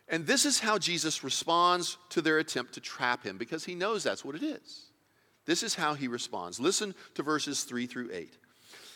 And 0.09 0.25
this 0.25 0.43
is 0.45 0.59
how 0.59 0.79
Jesus 0.79 1.23
responds 1.23 1.97
to 2.09 2.21
their 2.21 2.39
attempt 2.39 2.73
to 2.73 2.81
trap 2.81 3.23
him, 3.23 3.37
because 3.37 3.63
he 3.63 3.75
knows 3.75 4.03
that's 4.03 4.25
what 4.25 4.35
it 4.35 4.43
is. 4.43 4.87
This 5.45 5.61
is 5.61 5.75
how 5.75 5.93
he 5.93 6.07
responds. 6.07 6.59
Listen 6.59 6.95
to 7.13 7.21
verses 7.21 7.63
3 7.63 7.85
through 7.85 8.09
8. 8.11 8.35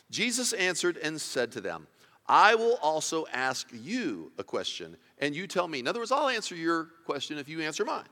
Jesus 0.09 0.53
answered 0.53 0.97
and 0.97 1.21
said 1.21 1.51
to 1.51 1.61
them, 1.61 1.85
I 2.29 2.53
will 2.53 2.77
also 2.83 3.25
ask 3.33 3.67
you 3.73 4.31
a 4.37 4.43
question, 4.43 4.95
and 5.17 5.35
you 5.35 5.47
tell 5.47 5.67
me. 5.67 5.79
In 5.79 5.87
other 5.87 5.99
words, 5.99 6.11
I'll 6.11 6.29
answer 6.29 6.55
your 6.55 6.89
question 7.03 7.39
if 7.39 7.49
you 7.49 7.59
answer 7.61 7.83
mine. 7.83 8.05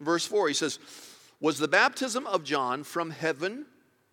Verse 0.00 0.24
4, 0.26 0.48
he 0.48 0.54
says, 0.54 0.78
Was 1.38 1.58
the 1.58 1.68
baptism 1.68 2.26
of 2.26 2.44
John 2.44 2.82
from 2.82 3.10
heaven 3.10 3.66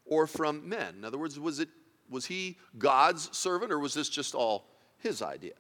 or 0.06 0.28
from 0.28 0.68
men? 0.68 0.96
In 0.98 1.06
other 1.06 1.18
words, 1.18 1.40
was, 1.40 1.62
it, 1.62 1.70
was 2.10 2.26
he 2.26 2.58
God's 2.78 3.36
servant, 3.36 3.72
or 3.72 3.80
was 3.80 3.94
this 3.94 4.10
just 4.10 4.36
all 4.36 4.66
his 4.98 5.22
idea? 5.22 5.54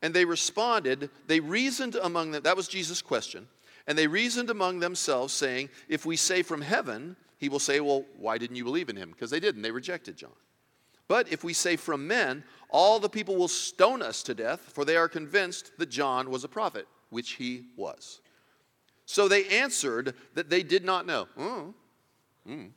And 0.00 0.14
they 0.14 0.24
responded, 0.24 1.10
they 1.26 1.40
reasoned 1.40 1.96
among 1.96 2.30
them, 2.30 2.44
that 2.44 2.56
was 2.56 2.68
Jesus' 2.68 3.02
question, 3.02 3.48
and 3.88 3.98
they 3.98 4.06
reasoned 4.06 4.50
among 4.50 4.78
themselves, 4.78 5.34
saying, 5.34 5.68
If 5.88 6.06
we 6.06 6.14
say 6.14 6.42
from 6.42 6.60
heaven, 6.60 7.16
he 7.38 7.48
will 7.48 7.58
say, 7.58 7.80
Well, 7.80 8.04
why 8.16 8.38
didn't 8.38 8.54
you 8.54 8.62
believe 8.62 8.88
in 8.88 8.96
him? 8.96 9.10
Because 9.10 9.30
they 9.30 9.40
didn't, 9.40 9.62
they 9.62 9.72
rejected 9.72 10.16
John. 10.16 10.30
But 11.08 11.32
if 11.32 11.42
we 11.42 11.54
say 11.54 11.76
from 11.76 12.06
men, 12.06 12.44
all 12.70 13.00
the 13.00 13.08
people 13.08 13.36
will 13.36 13.48
stone 13.48 14.02
us 14.02 14.22
to 14.24 14.34
death, 14.34 14.60
for 14.60 14.84
they 14.84 14.96
are 14.96 15.08
convinced 15.08 15.72
that 15.78 15.88
John 15.88 16.30
was 16.30 16.44
a 16.44 16.48
prophet, 16.48 16.86
which 17.10 17.32
he 17.32 17.64
was. 17.76 18.20
So 19.06 19.26
they 19.26 19.46
answered 19.48 20.14
that 20.34 20.50
they 20.50 20.62
did 20.62 20.84
not 20.84 21.06
know. 21.06 21.26
Oh, 21.38 21.74
Mm. 22.48 22.70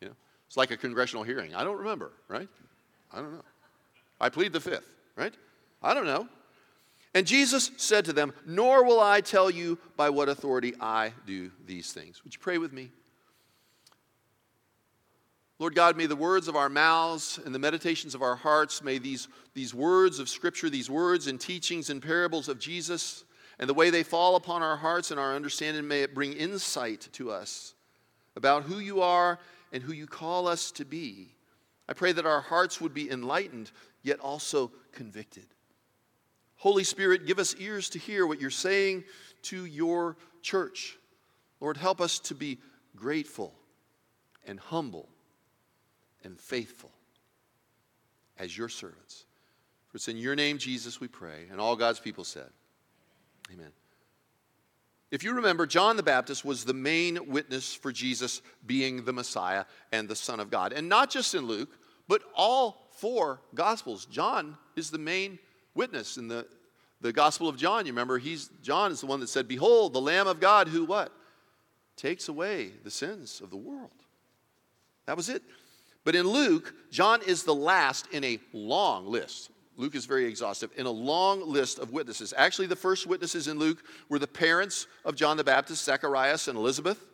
You 0.00 0.08
know, 0.08 0.14
it's 0.46 0.56
like 0.56 0.70
a 0.70 0.76
congressional 0.76 1.24
hearing. 1.24 1.54
I 1.54 1.64
don't 1.64 1.78
remember, 1.78 2.12
right? 2.28 2.48
I 3.12 3.16
don't 3.16 3.32
know. 3.32 3.44
I 4.20 4.28
plead 4.28 4.52
the 4.52 4.60
fifth, 4.60 4.88
right? 5.16 5.34
I 5.82 5.94
don't 5.94 6.06
know. 6.06 6.28
And 7.14 7.26
Jesus 7.26 7.72
said 7.76 8.04
to 8.04 8.12
them, 8.12 8.32
Nor 8.46 8.84
will 8.84 9.00
I 9.00 9.20
tell 9.20 9.50
you 9.50 9.78
by 9.96 10.10
what 10.10 10.28
authority 10.28 10.74
I 10.80 11.12
do 11.26 11.50
these 11.66 11.92
things. 11.92 12.22
Would 12.22 12.34
you 12.34 12.40
pray 12.40 12.58
with 12.58 12.72
me? 12.72 12.92
Lord 15.60 15.74
God, 15.74 15.94
may 15.94 16.06
the 16.06 16.16
words 16.16 16.48
of 16.48 16.56
our 16.56 16.70
mouths 16.70 17.38
and 17.44 17.54
the 17.54 17.58
meditations 17.58 18.14
of 18.14 18.22
our 18.22 18.34
hearts, 18.34 18.82
may 18.82 18.96
these, 18.96 19.28
these 19.52 19.74
words 19.74 20.18
of 20.18 20.30
Scripture, 20.30 20.70
these 20.70 20.88
words 20.88 21.26
and 21.26 21.38
teachings 21.38 21.90
and 21.90 22.00
parables 22.02 22.48
of 22.48 22.58
Jesus, 22.58 23.24
and 23.58 23.68
the 23.68 23.74
way 23.74 23.90
they 23.90 24.02
fall 24.02 24.36
upon 24.36 24.62
our 24.62 24.78
hearts 24.78 25.10
and 25.10 25.20
our 25.20 25.34
understanding, 25.34 25.86
may 25.86 26.00
it 26.00 26.14
bring 26.14 26.32
insight 26.32 27.10
to 27.12 27.30
us 27.30 27.74
about 28.36 28.62
who 28.62 28.78
you 28.78 29.02
are 29.02 29.38
and 29.70 29.82
who 29.82 29.92
you 29.92 30.06
call 30.06 30.48
us 30.48 30.72
to 30.72 30.86
be. 30.86 31.28
I 31.86 31.92
pray 31.92 32.12
that 32.12 32.24
our 32.24 32.40
hearts 32.40 32.80
would 32.80 32.94
be 32.94 33.10
enlightened, 33.10 33.70
yet 34.02 34.18
also 34.18 34.72
convicted. 34.92 35.44
Holy 36.56 36.84
Spirit, 36.84 37.26
give 37.26 37.38
us 37.38 37.54
ears 37.58 37.90
to 37.90 37.98
hear 37.98 38.26
what 38.26 38.40
you're 38.40 38.48
saying 38.48 39.04
to 39.42 39.66
your 39.66 40.16
church. 40.40 40.96
Lord, 41.60 41.76
help 41.76 42.00
us 42.00 42.18
to 42.20 42.34
be 42.34 42.60
grateful 42.96 43.52
and 44.46 44.58
humble 44.58 45.10
and 46.24 46.38
faithful 46.38 46.90
as 48.38 48.56
your 48.56 48.68
servants. 48.68 49.24
For 49.88 49.96
it's 49.96 50.08
in 50.08 50.16
your 50.16 50.36
name, 50.36 50.58
Jesus, 50.58 51.00
we 51.00 51.08
pray. 51.08 51.46
And 51.50 51.60
all 51.60 51.76
God's 51.76 52.00
people 52.00 52.24
said, 52.24 52.48
Amen. 53.52 53.72
If 55.10 55.24
you 55.24 55.34
remember, 55.34 55.66
John 55.66 55.96
the 55.96 56.04
Baptist 56.04 56.44
was 56.44 56.64
the 56.64 56.74
main 56.74 57.28
witness 57.28 57.74
for 57.74 57.90
Jesus 57.90 58.42
being 58.64 59.04
the 59.04 59.12
Messiah 59.12 59.64
and 59.90 60.08
the 60.08 60.14
Son 60.14 60.38
of 60.38 60.50
God. 60.50 60.72
And 60.72 60.88
not 60.88 61.10
just 61.10 61.34
in 61.34 61.46
Luke, 61.46 61.70
but 62.06 62.22
all 62.34 62.88
four 62.92 63.40
Gospels. 63.54 64.06
John 64.06 64.56
is 64.76 64.90
the 64.90 64.98
main 64.98 65.40
witness 65.74 66.16
in 66.16 66.28
the, 66.28 66.46
the 67.00 67.12
Gospel 67.12 67.48
of 67.48 67.56
John. 67.56 67.86
You 67.86 67.92
remember, 67.92 68.18
he's, 68.18 68.50
John 68.62 68.92
is 68.92 69.00
the 69.00 69.06
one 69.06 69.18
that 69.20 69.28
said, 69.28 69.48
Behold, 69.48 69.92
the 69.92 70.00
Lamb 70.00 70.28
of 70.28 70.38
God 70.38 70.68
who 70.68 70.84
what? 70.84 71.12
Takes 71.96 72.28
away 72.28 72.70
the 72.84 72.90
sins 72.90 73.40
of 73.42 73.50
the 73.50 73.56
world. 73.56 73.90
That 75.06 75.16
was 75.16 75.28
it. 75.28 75.42
But 76.04 76.14
in 76.14 76.26
Luke, 76.26 76.74
John 76.90 77.20
is 77.22 77.42
the 77.42 77.54
last 77.54 78.06
in 78.12 78.24
a 78.24 78.40
long 78.52 79.06
list. 79.06 79.50
Luke 79.76 79.94
is 79.94 80.04
very 80.04 80.26
exhaustive, 80.26 80.70
in 80.76 80.86
a 80.86 80.90
long 80.90 81.48
list 81.48 81.78
of 81.78 81.92
witnesses. 81.92 82.34
Actually, 82.36 82.66
the 82.66 82.76
first 82.76 83.06
witnesses 83.06 83.48
in 83.48 83.58
Luke 83.58 83.82
were 84.08 84.18
the 84.18 84.26
parents 84.26 84.86
of 85.04 85.14
John 85.14 85.36
the 85.36 85.44
Baptist, 85.44 85.84
Zacharias 85.84 86.48
and 86.48 86.58
Elizabeth. 86.58 87.06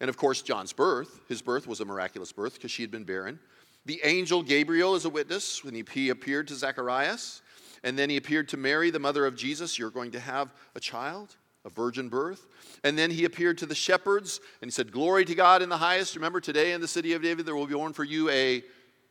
And 0.00 0.08
of 0.08 0.16
course, 0.16 0.40
John's 0.42 0.72
birth. 0.72 1.20
His 1.28 1.42
birth 1.42 1.66
was 1.66 1.80
a 1.80 1.84
miraculous 1.84 2.32
birth 2.32 2.54
because 2.54 2.70
she 2.70 2.82
had 2.82 2.90
been 2.90 3.04
barren. 3.04 3.38
The 3.84 4.00
angel 4.04 4.42
Gabriel 4.42 4.94
is 4.94 5.04
a 5.04 5.10
witness 5.10 5.64
when 5.64 5.74
he 5.74 6.08
appeared 6.08 6.48
to 6.48 6.54
Zacharias. 6.54 7.42
And 7.84 7.98
then 7.98 8.10
he 8.10 8.16
appeared 8.16 8.48
to 8.50 8.56
Mary, 8.56 8.90
the 8.90 8.98
mother 8.98 9.26
of 9.26 9.36
Jesus. 9.36 9.78
You're 9.78 9.90
going 9.90 10.10
to 10.12 10.20
have 10.20 10.52
a 10.74 10.80
child 10.80 11.36
a 11.68 11.74
virgin 11.74 12.08
birth. 12.08 12.46
And 12.82 12.98
then 12.98 13.10
he 13.10 13.24
appeared 13.24 13.58
to 13.58 13.66
the 13.66 13.74
shepherds 13.74 14.40
and 14.60 14.68
he 14.68 14.72
said, 14.72 14.90
Glory 14.90 15.24
to 15.26 15.34
God 15.34 15.62
in 15.62 15.68
the 15.68 15.76
highest. 15.76 16.16
Remember, 16.16 16.40
today 16.40 16.72
in 16.72 16.80
the 16.80 16.88
city 16.88 17.12
of 17.12 17.22
David, 17.22 17.46
there 17.46 17.54
will 17.54 17.66
be 17.66 17.74
born 17.74 17.92
for 17.92 18.04
you 18.04 18.28
a 18.30 18.62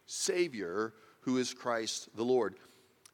Savior 0.05 0.93
who 1.21 1.37
is 1.37 1.53
Christ 1.53 2.09
the 2.15 2.23
Lord. 2.23 2.55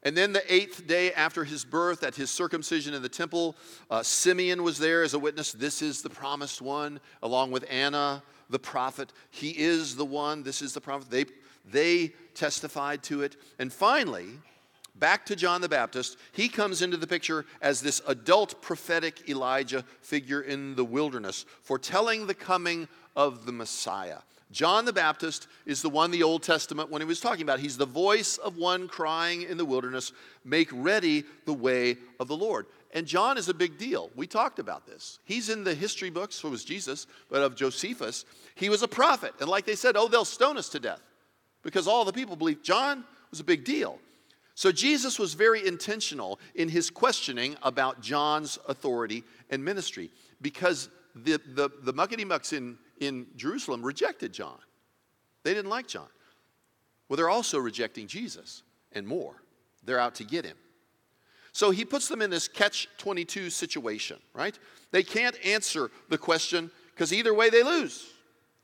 And 0.02 0.16
then 0.16 0.32
the 0.32 0.52
eighth 0.52 0.86
day 0.86 1.12
after 1.12 1.44
his 1.44 1.64
birth, 1.64 2.02
at 2.02 2.14
his 2.14 2.30
circumcision 2.30 2.92
in 2.92 3.02
the 3.02 3.08
temple, 3.08 3.56
uh, 3.90 4.02
Simeon 4.02 4.62
was 4.62 4.78
there 4.78 5.02
as 5.02 5.14
a 5.14 5.18
witness. 5.18 5.52
This 5.52 5.80
is 5.80 6.02
the 6.02 6.10
promised 6.10 6.60
one, 6.60 7.00
along 7.22 7.52
with 7.52 7.64
Anna, 7.70 8.22
the 8.50 8.58
prophet. 8.58 9.12
He 9.30 9.50
is 9.50 9.96
the 9.96 10.04
one. 10.04 10.42
This 10.42 10.60
is 10.60 10.74
the 10.74 10.80
prophet. 10.80 11.10
They, 11.10 11.24
they 11.64 12.12
testified 12.34 13.02
to 13.04 13.22
it. 13.22 13.36
And 13.58 13.72
finally, 13.72 14.26
back 14.94 15.26
to 15.26 15.36
John 15.36 15.60
the 15.60 15.68
Baptist, 15.68 16.16
he 16.32 16.48
comes 16.48 16.82
into 16.82 16.96
the 16.96 17.06
picture 17.06 17.44
as 17.60 17.80
this 17.80 18.00
adult 18.06 18.62
prophetic 18.62 19.28
Elijah 19.28 19.84
figure 20.00 20.42
in 20.42 20.74
the 20.76 20.84
wilderness, 20.84 21.44
foretelling 21.62 22.26
the 22.26 22.34
coming 22.34 22.88
of 23.16 23.46
the 23.46 23.52
Messiah. 23.52 24.18
John 24.50 24.84
the 24.84 24.92
Baptist 24.92 25.48
is 25.66 25.82
the 25.82 25.90
one 25.90 26.10
the 26.10 26.22
Old 26.22 26.42
Testament, 26.42 26.90
when 26.90 27.02
he 27.02 27.08
was 27.08 27.18
talking 27.18 27.42
about, 27.42 27.58
he's 27.58 27.76
the 27.76 27.86
voice 27.86 28.36
of 28.38 28.56
one 28.56 28.86
crying 28.86 29.42
in 29.42 29.56
the 29.56 29.64
wilderness, 29.64 30.12
make 30.44 30.68
ready 30.72 31.24
the 31.44 31.52
way 31.52 31.96
of 32.20 32.28
the 32.28 32.36
Lord. 32.36 32.66
And 32.92 33.04
John 33.04 33.36
is 33.36 33.48
a 33.48 33.54
big 33.54 33.76
deal. 33.78 34.10
We 34.14 34.28
talked 34.28 34.60
about 34.60 34.86
this. 34.86 35.18
He's 35.24 35.48
in 35.48 35.64
the 35.64 35.74
history 35.74 36.10
books, 36.10 36.36
so 36.36 36.48
was 36.50 36.64
Jesus, 36.64 37.08
but 37.28 37.42
of 37.42 37.56
Josephus. 37.56 38.24
He 38.54 38.68
was 38.68 38.82
a 38.82 38.88
prophet. 38.88 39.34
And 39.40 39.48
like 39.48 39.66
they 39.66 39.74
said, 39.74 39.96
oh, 39.96 40.06
they'll 40.06 40.24
stone 40.24 40.56
us 40.56 40.68
to 40.70 40.78
death 40.78 41.02
because 41.62 41.88
all 41.88 42.04
the 42.04 42.12
people 42.12 42.36
believe 42.36 42.62
John 42.62 43.02
was 43.32 43.40
a 43.40 43.44
big 43.44 43.64
deal. 43.64 43.98
So 44.54 44.70
Jesus 44.70 45.18
was 45.18 45.34
very 45.34 45.66
intentional 45.66 46.38
in 46.54 46.68
his 46.68 46.90
questioning 46.90 47.56
about 47.62 48.00
John's 48.00 48.58
authority 48.68 49.24
and 49.50 49.64
ministry 49.64 50.10
because 50.40 50.88
the, 51.14 51.40
the, 51.54 51.70
the 51.82 51.92
muckety 51.92 52.26
mucks 52.26 52.52
in, 52.52 52.78
in 53.00 53.26
Jerusalem 53.36 53.82
rejected 53.82 54.32
John. 54.32 54.58
They 55.42 55.54
didn't 55.54 55.70
like 55.70 55.88
John. 55.88 56.06
Well, 57.08 57.16
they're 57.16 57.30
also 57.30 57.58
rejecting 57.58 58.06
Jesus 58.06 58.62
and 58.92 59.06
more. 59.06 59.34
They're 59.84 59.98
out 59.98 60.14
to 60.16 60.24
get 60.24 60.44
him. 60.44 60.56
So 61.52 61.70
he 61.70 61.84
puts 61.84 62.08
them 62.08 62.22
in 62.22 62.30
this 62.30 62.48
catch 62.48 62.88
22 62.98 63.50
situation, 63.50 64.18
right? 64.32 64.58
They 64.90 65.02
can't 65.02 65.36
answer 65.44 65.90
the 66.08 66.18
question 66.18 66.70
because 66.92 67.12
either 67.12 67.34
way 67.34 67.50
they 67.50 67.62
lose. 67.62 68.10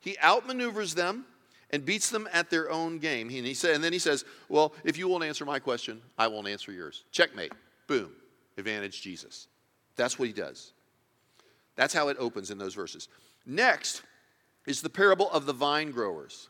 He 0.01 0.17
outmaneuvers 0.23 0.95
them 0.95 1.25
and 1.73 1.85
beats 1.85 2.11
them 2.11 2.29
at 2.33 2.51
their 2.51 2.71
own 2.71 2.99
game. 2.99 3.29
And, 3.29 3.47
he 3.47 3.69
and 3.69 3.83
then 3.83 3.93
he 3.93 3.99
says, 3.99 4.25
Well, 4.49 4.73
if 4.85 4.99
you 4.99 5.09
won't 5.09 5.25
answer 5.25 5.45
my 5.45 5.59
question, 5.59 6.01
I 6.19 6.29
won't 6.29 6.49
answer 6.49 6.73
yours. 6.73 7.05
Checkmate. 7.13 7.53
Boom. 7.87 8.11
Advantage 8.59 9.01
Jesus. 9.03 9.49
That's 9.97 10.19
what 10.19 10.29
he 10.29 10.35
does. 10.35 10.73
That's 11.77 11.95
how 11.95 12.09
it 12.09 12.17
opens 12.19 12.51
in 12.51 12.59
those 12.59 12.75
verses. 12.75 13.09
Next 13.47 14.03
is 14.67 14.83
the 14.83 14.91
parable 14.91 15.31
of 15.31 15.47
the 15.47 15.53
vine 15.53 15.91
growers. 15.91 16.49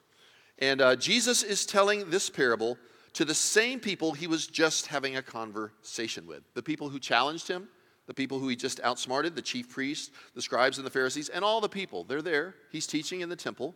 And 0.59 0.81
uh, 0.81 0.97
Jesus 0.97 1.43
is 1.43 1.65
telling 1.65 2.11
this 2.11 2.29
parable 2.29 2.77
to 3.15 3.25
the 3.25 3.35
same 3.35 3.81
people 3.81 4.13
he 4.13 4.27
was 4.27 4.47
just 4.47 4.87
having 4.87 5.17
a 5.17 5.23
conversation 5.23 6.27
with 6.27 6.43
the 6.55 6.63
people 6.63 6.89
who 6.89 6.99
challenged 6.99 7.49
him, 7.49 7.69
the 8.07 8.15
people 8.15 8.39
who 8.39 8.49
he 8.49 8.57
just 8.57 8.81
outsmarted, 8.81 9.35
the 9.35 9.43
chief 9.43 9.69
priests, 9.69 10.11
the 10.35 10.43
scribes, 10.43 10.79
and 10.79 10.87
the 10.87 10.91
Pharisees, 10.91 11.29
and 11.29 11.45
all 11.45 11.61
the 11.61 11.69
people. 11.69 12.05
They're 12.05 12.23
there. 12.23 12.55
He's 12.71 12.87
teaching 12.87 13.21
in 13.21 13.29
the 13.29 13.37
temple. 13.37 13.75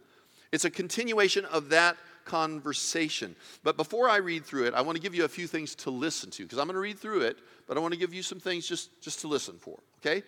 It's 0.55 0.65
a 0.65 0.71
continuation 0.71 1.45
of 1.47 1.69
that 1.71 1.97
conversation. 2.25 3.35
But 3.65 3.77
before 3.77 4.09
I 4.09 4.19
read 4.19 4.45
through 4.45 4.67
it, 4.67 4.75
I 4.75 4.83
want 4.83 4.97
to 4.97 5.03
give 5.03 5.15
you 5.15 5.25
a 5.25 5.29
few 5.29 5.49
things 5.49 5.75
to 5.77 5.91
listen 5.91 6.31
to 6.31 6.45
because 6.45 6.59
I'm 6.59 6.67
going 6.67 6.75
to 6.75 6.81
read 6.81 6.99
through 6.99 7.23
it, 7.23 7.39
but 7.67 7.77
I 7.77 7.81
want 7.81 7.93
to 7.93 7.99
give 7.99 8.15
you 8.15 8.23
some 8.23 8.39
things 8.39 8.67
just, 8.67 9.01
just 9.03 9.21
to 9.23 9.29
listen 9.29 9.57
for, 9.59 9.81
okay? 9.99 10.23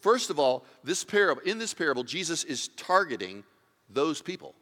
First 0.00 0.30
of 0.30 0.38
all, 0.38 0.64
this 0.82 1.04
parable, 1.04 1.42
in 1.42 1.58
this 1.58 1.74
parable, 1.74 2.04
Jesus 2.04 2.42
is 2.44 2.68
targeting 2.68 3.44
those 3.90 4.22
people. 4.22 4.54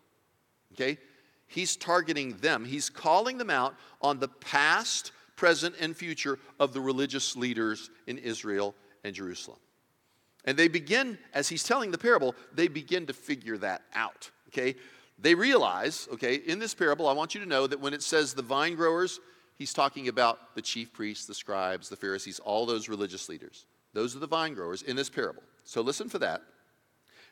Okay? 0.72 0.98
He's 1.46 1.76
targeting 1.76 2.36
them. 2.38 2.64
He's 2.64 2.90
calling 2.90 3.38
them 3.38 3.50
out 3.50 3.76
on 4.02 4.18
the 4.18 4.28
past, 4.28 5.12
present, 5.36 5.76
and 5.80 5.96
future 5.96 6.40
of 6.58 6.72
the 6.72 6.80
religious 6.80 7.36
leaders 7.36 7.88
in 8.08 8.18
Israel 8.18 8.74
and 9.04 9.14
Jerusalem. 9.14 9.58
And 10.44 10.56
they 10.56 10.66
begin, 10.66 11.18
as 11.32 11.48
he's 11.48 11.62
telling 11.62 11.92
the 11.92 11.98
parable, 11.98 12.34
they 12.52 12.66
begin 12.66 13.06
to 13.06 13.12
figure 13.12 13.56
that 13.58 13.82
out. 13.94 14.30
Okay? 14.48 14.76
They 15.24 15.34
realize, 15.34 16.06
okay, 16.12 16.34
in 16.34 16.58
this 16.58 16.74
parable, 16.74 17.08
I 17.08 17.14
want 17.14 17.34
you 17.34 17.40
to 17.40 17.48
know 17.48 17.66
that 17.66 17.80
when 17.80 17.94
it 17.94 18.02
says 18.02 18.34
the 18.34 18.42
vine 18.42 18.74
growers, 18.74 19.20
he's 19.56 19.72
talking 19.72 20.08
about 20.08 20.54
the 20.54 20.60
chief 20.60 20.92
priests, 20.92 21.24
the 21.24 21.32
scribes, 21.32 21.88
the 21.88 21.96
Pharisees, 21.96 22.40
all 22.40 22.66
those 22.66 22.90
religious 22.90 23.26
leaders. 23.30 23.64
Those 23.94 24.14
are 24.14 24.18
the 24.18 24.26
vine 24.26 24.52
growers 24.52 24.82
in 24.82 24.96
this 24.96 25.08
parable. 25.08 25.42
So 25.64 25.80
listen 25.80 26.10
for 26.10 26.18
that. 26.18 26.42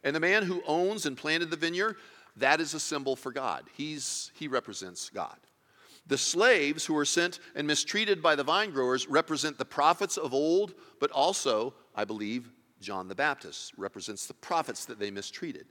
And 0.02 0.16
the 0.16 0.20
man 0.20 0.44
who 0.44 0.62
owns 0.66 1.04
and 1.04 1.18
planted 1.18 1.50
the 1.50 1.56
vineyard, 1.58 1.96
that 2.38 2.62
is 2.62 2.72
a 2.72 2.80
symbol 2.80 3.14
for 3.14 3.30
God. 3.30 3.64
He's, 3.76 4.32
he 4.36 4.48
represents 4.48 5.10
God. 5.10 5.36
The 6.06 6.16
slaves 6.16 6.86
who 6.86 6.94
were 6.94 7.04
sent 7.04 7.40
and 7.54 7.66
mistreated 7.66 8.22
by 8.22 8.36
the 8.36 8.42
vine 8.42 8.70
growers 8.70 9.06
represent 9.06 9.58
the 9.58 9.66
prophets 9.66 10.16
of 10.16 10.32
old, 10.32 10.72
but 10.98 11.10
also, 11.10 11.74
I 11.94 12.06
believe, 12.06 12.52
John 12.80 13.08
the 13.08 13.14
Baptist 13.14 13.74
represents 13.76 14.26
the 14.26 14.32
prophets 14.32 14.86
that 14.86 14.98
they 14.98 15.10
mistreated. 15.10 15.66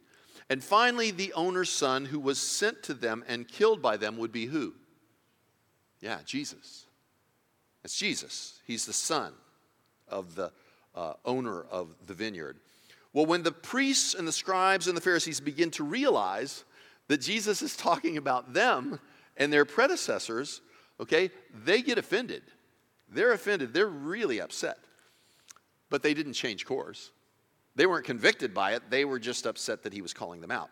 And 0.52 0.62
finally, 0.62 1.12
the 1.12 1.32
owner's 1.32 1.70
son 1.70 2.04
who 2.04 2.20
was 2.20 2.38
sent 2.38 2.84
to 2.84 2.94
them 2.94 3.24
and 3.26 3.48
killed 3.48 3.82
by 3.82 3.96
them 3.96 4.18
would 4.18 4.34
be 4.34 4.48
who? 4.48 4.74
Yeah, 6.02 6.18
Jesus. 6.26 6.88
It's 7.86 7.98
Jesus. 7.98 8.60
He's 8.68 8.86
the 8.86 8.92
son 8.92 9.32
of 10.10 10.36
the 10.36 10.52
uh, 10.94 11.14
owner 11.24 11.62
of 11.62 11.96
the 12.06 12.14
vineyard. 12.14 12.58
Well, 13.14 13.26
when 13.26 13.44
the 13.44 13.54
priests 13.54 14.14
and 14.14 14.28
the 14.28 14.34
scribes 14.34 14.88
and 14.88 14.98
the 14.98 15.00
Pharisees 15.00 15.40
begin 15.40 15.72
to 15.72 15.86
realize 15.86 16.66
that 17.08 17.22
Jesus 17.22 17.62
is 17.62 17.78
talking 17.78 18.18
about 18.18 18.52
them 18.52 19.00
and 19.38 19.54
their 19.54 19.64
predecessors, 19.64 20.60
okay, 21.00 21.32
they 21.64 21.82
get 21.82 21.98
offended. 21.98 22.44
They're 23.10 23.32
offended. 23.32 23.74
They're 23.74 23.88
really 23.88 24.42
upset. 24.42 24.80
But 25.90 26.04
they 26.04 26.14
didn't 26.14 26.34
change 26.34 26.66
course. 26.66 27.12
They 27.76 27.86
weren't 27.86 28.06
convicted 28.06 28.54
by 28.54 28.74
it, 28.74 28.84
they 28.90 29.06
were 29.06 29.20
just 29.20 29.46
upset 29.46 29.84
that 29.84 29.94
he 29.94 30.02
was 30.02 30.14
calling 30.14 30.42
them 30.42 30.52
out. 30.52 30.70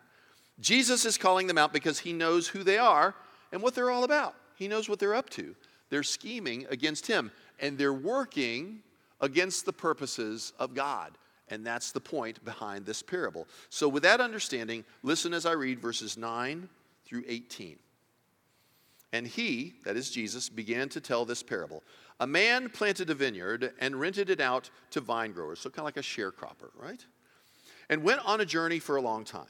Jesus 0.60 1.06
is 1.06 1.16
calling 1.16 1.46
them 1.46 1.58
out 1.58 1.72
because 1.72 1.98
he 1.98 2.12
knows 2.12 2.46
who 2.46 2.62
they 2.62 2.78
are 2.78 3.14
and 3.52 3.62
what 3.62 3.74
they're 3.74 3.90
all 3.90 4.04
about. 4.04 4.34
He 4.56 4.68
knows 4.68 4.88
what 4.88 4.98
they're 4.98 5.14
up 5.14 5.30
to. 5.30 5.54
They're 5.88 6.02
scheming 6.02 6.66
against 6.70 7.06
him, 7.06 7.32
and 7.58 7.76
they're 7.76 7.92
working 7.92 8.80
against 9.20 9.64
the 9.64 9.72
purposes 9.72 10.52
of 10.58 10.74
God. 10.74 11.16
And 11.48 11.66
that's 11.66 11.90
the 11.90 12.00
point 12.00 12.44
behind 12.44 12.86
this 12.86 13.02
parable. 13.02 13.48
So, 13.70 13.88
with 13.88 14.04
that 14.04 14.20
understanding, 14.20 14.84
listen 15.02 15.34
as 15.34 15.46
I 15.46 15.52
read 15.52 15.80
verses 15.80 16.16
9 16.16 16.68
through 17.04 17.24
18. 17.26 17.76
And 19.12 19.26
he, 19.26 19.74
that 19.84 19.96
is 19.96 20.10
Jesus, 20.10 20.48
began 20.48 20.88
to 20.90 21.00
tell 21.00 21.24
this 21.24 21.42
parable. 21.42 21.82
A 22.20 22.26
man 22.26 22.68
planted 22.68 23.08
a 23.08 23.14
vineyard 23.14 23.72
and 23.80 23.98
rented 23.98 24.28
it 24.28 24.40
out 24.40 24.68
to 24.90 25.00
vine 25.00 25.32
growers, 25.32 25.58
so 25.58 25.70
kind 25.70 25.80
of 25.80 25.84
like 25.86 25.96
a 25.96 26.00
sharecropper, 26.00 26.70
right? 26.76 27.04
And 27.88 28.04
went 28.04 28.24
on 28.26 28.42
a 28.42 28.44
journey 28.44 28.78
for 28.78 28.96
a 28.96 29.00
long 29.00 29.24
time. 29.24 29.48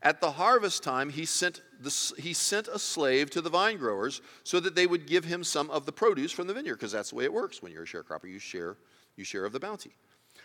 At 0.00 0.20
the 0.20 0.30
harvest 0.30 0.84
time, 0.84 1.10
he 1.10 1.24
sent, 1.24 1.62
the, 1.80 2.12
he 2.18 2.32
sent 2.32 2.68
a 2.68 2.78
slave 2.78 3.30
to 3.30 3.40
the 3.40 3.50
vine 3.50 3.78
growers 3.78 4.20
so 4.44 4.60
that 4.60 4.76
they 4.76 4.86
would 4.86 5.06
give 5.06 5.24
him 5.24 5.42
some 5.42 5.70
of 5.70 5.86
the 5.86 5.92
produce 5.92 6.30
from 6.30 6.46
the 6.46 6.54
vineyard, 6.54 6.76
because 6.76 6.92
that's 6.92 7.10
the 7.10 7.16
way 7.16 7.24
it 7.24 7.32
works. 7.32 7.62
When 7.62 7.72
you're 7.72 7.82
a 7.82 7.86
sharecropper, 7.86 8.30
you 8.30 8.38
share, 8.38 8.76
you 9.16 9.24
share 9.24 9.44
of 9.44 9.52
the 9.52 9.60
bounty. 9.60 9.96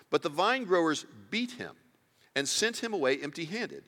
But 0.10 0.24
the 0.24 0.30
vine 0.30 0.64
growers 0.64 1.06
beat 1.30 1.52
him 1.52 1.76
and 2.36 2.48
sent 2.48 2.78
him 2.78 2.94
away 2.94 3.20
empty 3.22 3.46
handed. 3.46 3.84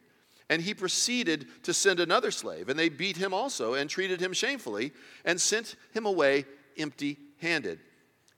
And 0.50 0.62
he 0.62 0.74
proceeded 0.74 1.48
to 1.64 1.74
send 1.74 2.00
another 2.00 2.30
slave, 2.30 2.70
and 2.70 2.78
they 2.78 2.90
beat 2.90 3.18
him 3.18 3.34
also 3.34 3.74
and 3.74 3.90
treated 3.90 4.20
him 4.20 4.34
shamefully 4.34 4.92
and 5.26 5.42
sent 5.42 5.78
him 5.94 6.06
away 6.06 6.46
empty 6.78 7.18
handed. 7.42 7.80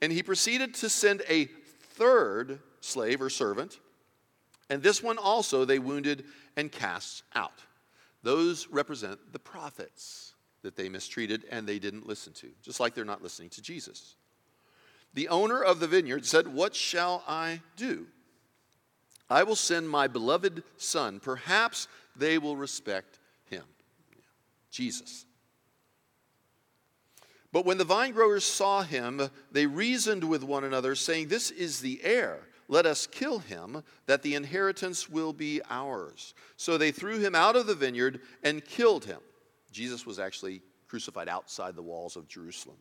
And 0.01 0.11
he 0.11 0.23
proceeded 0.23 0.73
to 0.75 0.89
send 0.89 1.21
a 1.29 1.45
third 1.45 2.59
slave 2.81 3.21
or 3.21 3.29
servant, 3.29 3.79
and 4.69 4.81
this 4.81 5.03
one 5.03 5.17
also 5.17 5.65
they 5.65 5.79
wounded 5.79 6.25
and 6.57 6.71
cast 6.71 7.23
out. 7.35 7.61
Those 8.23 8.67
represent 8.67 9.19
the 9.31 9.39
prophets 9.39 10.33
that 10.63 10.75
they 10.75 10.89
mistreated 10.89 11.45
and 11.51 11.67
they 11.67 11.79
didn't 11.79 12.07
listen 12.07 12.33
to, 12.33 12.49
just 12.61 12.79
like 12.79 12.95
they're 12.95 13.05
not 13.05 13.21
listening 13.21 13.49
to 13.49 13.61
Jesus. 13.61 14.15
The 15.13 15.27
owner 15.27 15.61
of 15.61 15.79
the 15.79 15.87
vineyard 15.87 16.25
said, 16.25 16.47
What 16.47 16.75
shall 16.75 17.23
I 17.27 17.61
do? 17.75 18.07
I 19.29 19.43
will 19.43 19.55
send 19.55 19.89
my 19.89 20.07
beloved 20.07 20.63
son. 20.77 21.19
Perhaps 21.19 21.87
they 22.15 22.37
will 22.37 22.55
respect 22.57 23.19
him. 23.49 23.63
Jesus. 24.71 25.25
But 27.53 27.65
when 27.65 27.77
the 27.77 27.85
vine 27.85 28.11
growers 28.13 28.43
saw 28.43 28.81
him, 28.81 29.29
they 29.51 29.67
reasoned 29.67 30.23
with 30.23 30.43
one 30.43 30.63
another, 30.63 30.95
saying, 30.95 31.27
This 31.27 31.51
is 31.51 31.79
the 31.79 32.01
heir. 32.03 32.39
Let 32.67 32.87
us 32.87 33.05
kill 33.05 33.39
him, 33.39 33.83
that 34.07 34.23
the 34.23 34.33
inheritance 34.33 35.07
will 35.07 35.33
be 35.33 35.61
ours. 35.69 36.33
So 36.57 36.77
they 36.77 36.91
threw 36.91 37.19
him 37.19 37.35
out 37.35 37.55
of 37.55 37.67
the 37.67 37.75
vineyard 37.75 38.21
and 38.41 38.65
killed 38.65 39.05
him. 39.05 39.19
Jesus 39.71 40.03
was 40.05 40.17
actually 40.17 40.63
crucified 40.87 41.29
outside 41.29 41.75
the 41.75 41.81
walls 41.83 42.15
of 42.15 42.27
Jerusalem. 42.27 42.77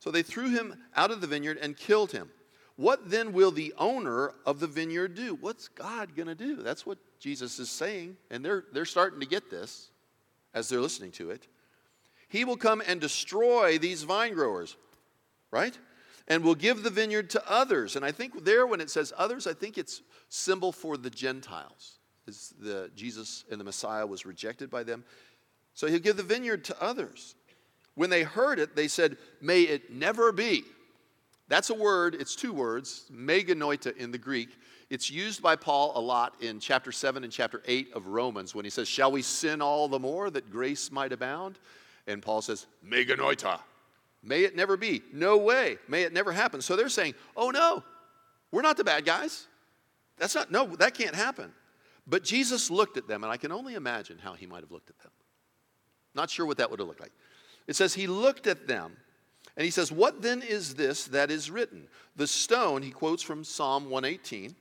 So 0.00 0.10
they 0.10 0.22
threw 0.22 0.50
him 0.50 0.74
out 0.96 1.12
of 1.12 1.20
the 1.20 1.26
vineyard 1.28 1.58
and 1.62 1.76
killed 1.76 2.10
him. 2.10 2.28
What 2.74 3.10
then 3.10 3.32
will 3.32 3.52
the 3.52 3.72
owner 3.78 4.32
of 4.44 4.58
the 4.58 4.66
vineyard 4.66 5.14
do? 5.14 5.36
What's 5.40 5.68
God 5.68 6.16
going 6.16 6.28
to 6.28 6.34
do? 6.34 6.56
That's 6.56 6.84
what 6.84 6.98
Jesus 7.20 7.60
is 7.60 7.70
saying. 7.70 8.16
And 8.30 8.44
they're, 8.44 8.64
they're 8.72 8.84
starting 8.84 9.20
to 9.20 9.26
get 9.26 9.48
this 9.48 9.90
as 10.54 10.68
they're 10.68 10.80
listening 10.80 11.12
to 11.12 11.30
it. 11.30 11.46
He 12.28 12.44
will 12.44 12.56
come 12.56 12.82
and 12.86 13.00
destroy 13.00 13.78
these 13.78 14.02
vine 14.02 14.34
growers, 14.34 14.76
right? 15.50 15.76
And 16.26 16.44
will 16.44 16.54
give 16.54 16.82
the 16.82 16.90
vineyard 16.90 17.30
to 17.30 17.50
others. 17.50 17.96
And 17.96 18.04
I 18.04 18.12
think 18.12 18.44
there, 18.44 18.66
when 18.66 18.80
it 18.80 18.90
says 18.90 19.12
others, 19.16 19.46
I 19.46 19.54
think 19.54 19.78
it's 19.78 20.02
symbol 20.28 20.72
for 20.72 20.96
the 20.96 21.10
Gentiles. 21.10 21.98
Is 22.26 22.52
the 22.60 22.90
Jesus 22.94 23.44
and 23.50 23.58
the 23.58 23.64
Messiah 23.64 24.06
was 24.06 24.26
rejected 24.26 24.70
by 24.70 24.82
them. 24.82 25.04
So 25.72 25.86
he'll 25.86 25.98
give 25.98 26.18
the 26.18 26.22
vineyard 26.22 26.64
to 26.64 26.82
others. 26.82 27.34
When 27.94 28.10
they 28.10 28.22
heard 28.22 28.58
it, 28.58 28.76
they 28.76 28.88
said, 28.88 29.16
May 29.40 29.62
it 29.62 29.90
never 29.90 30.30
be. 30.30 30.64
That's 31.48 31.70
a 31.70 31.74
word, 31.74 32.14
it's 32.14 32.36
two 32.36 32.52
words, 32.52 33.06
meganoita 33.10 33.96
in 33.96 34.10
the 34.10 34.18
Greek. 34.18 34.50
It's 34.90 35.10
used 35.10 35.42
by 35.42 35.56
Paul 35.56 35.92
a 35.96 36.00
lot 36.00 36.34
in 36.40 36.60
chapter 36.60 36.92
7 36.92 37.24
and 37.24 37.32
chapter 37.32 37.62
8 37.66 37.92
of 37.94 38.06
Romans 38.06 38.54
when 38.54 38.64
he 38.64 38.70
says, 38.70 38.86
Shall 38.86 39.10
we 39.10 39.22
sin 39.22 39.62
all 39.62 39.88
the 39.88 39.98
more 39.98 40.28
that 40.30 40.50
grace 40.50 40.92
might 40.92 41.12
abound? 41.12 41.58
And 42.08 42.20
Paul 42.20 42.42
says, 42.42 42.66
meganoita. 42.84 43.60
May 44.22 44.42
it 44.42 44.56
never 44.56 44.76
be. 44.76 45.02
No 45.12 45.36
way. 45.36 45.78
May 45.86 46.02
it 46.02 46.12
never 46.12 46.32
happen. 46.32 46.60
So 46.60 46.74
they're 46.74 46.88
saying, 46.88 47.14
Oh 47.36 47.50
no, 47.50 47.84
we're 48.50 48.62
not 48.62 48.76
the 48.76 48.82
bad 48.82 49.04
guys. 49.04 49.46
That's 50.16 50.34
not, 50.34 50.50
no, 50.50 50.66
that 50.76 50.94
can't 50.94 51.14
happen. 51.14 51.52
But 52.06 52.24
Jesus 52.24 52.70
looked 52.70 52.96
at 52.96 53.06
them, 53.06 53.22
and 53.22 53.32
I 53.32 53.36
can 53.36 53.52
only 53.52 53.74
imagine 53.74 54.18
how 54.18 54.32
he 54.32 54.46
might 54.46 54.62
have 54.62 54.72
looked 54.72 54.90
at 54.90 54.98
them. 54.98 55.12
Not 56.14 56.30
sure 56.30 56.46
what 56.46 56.56
that 56.56 56.70
would 56.70 56.80
have 56.80 56.88
looked 56.88 57.00
like. 57.00 57.12
It 57.68 57.76
says, 57.76 57.94
He 57.94 58.06
looked 58.06 58.46
at 58.46 58.66
them 58.66 58.96
and 59.56 59.64
he 59.64 59.70
says, 59.70 59.92
What 59.92 60.22
then 60.22 60.42
is 60.42 60.74
this 60.74 61.04
that 61.06 61.30
is 61.30 61.50
written? 61.50 61.86
The 62.16 62.26
stone, 62.26 62.82
he 62.82 62.90
quotes 62.90 63.22
from 63.22 63.44
Psalm 63.44 63.90
118, 63.90 64.56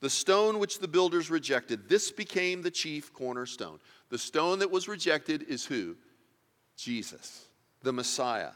the 0.00 0.10
stone 0.10 0.58
which 0.58 0.78
the 0.78 0.88
builders 0.88 1.30
rejected, 1.30 1.88
this 1.88 2.10
became 2.10 2.62
the 2.62 2.70
chief 2.70 3.12
cornerstone. 3.12 3.78
The 4.08 4.18
stone 4.18 4.58
that 4.58 4.70
was 4.70 4.88
rejected 4.88 5.44
is 5.48 5.64
who? 5.64 5.96
Jesus, 6.76 7.46
the 7.82 7.92
Messiah. 7.92 8.50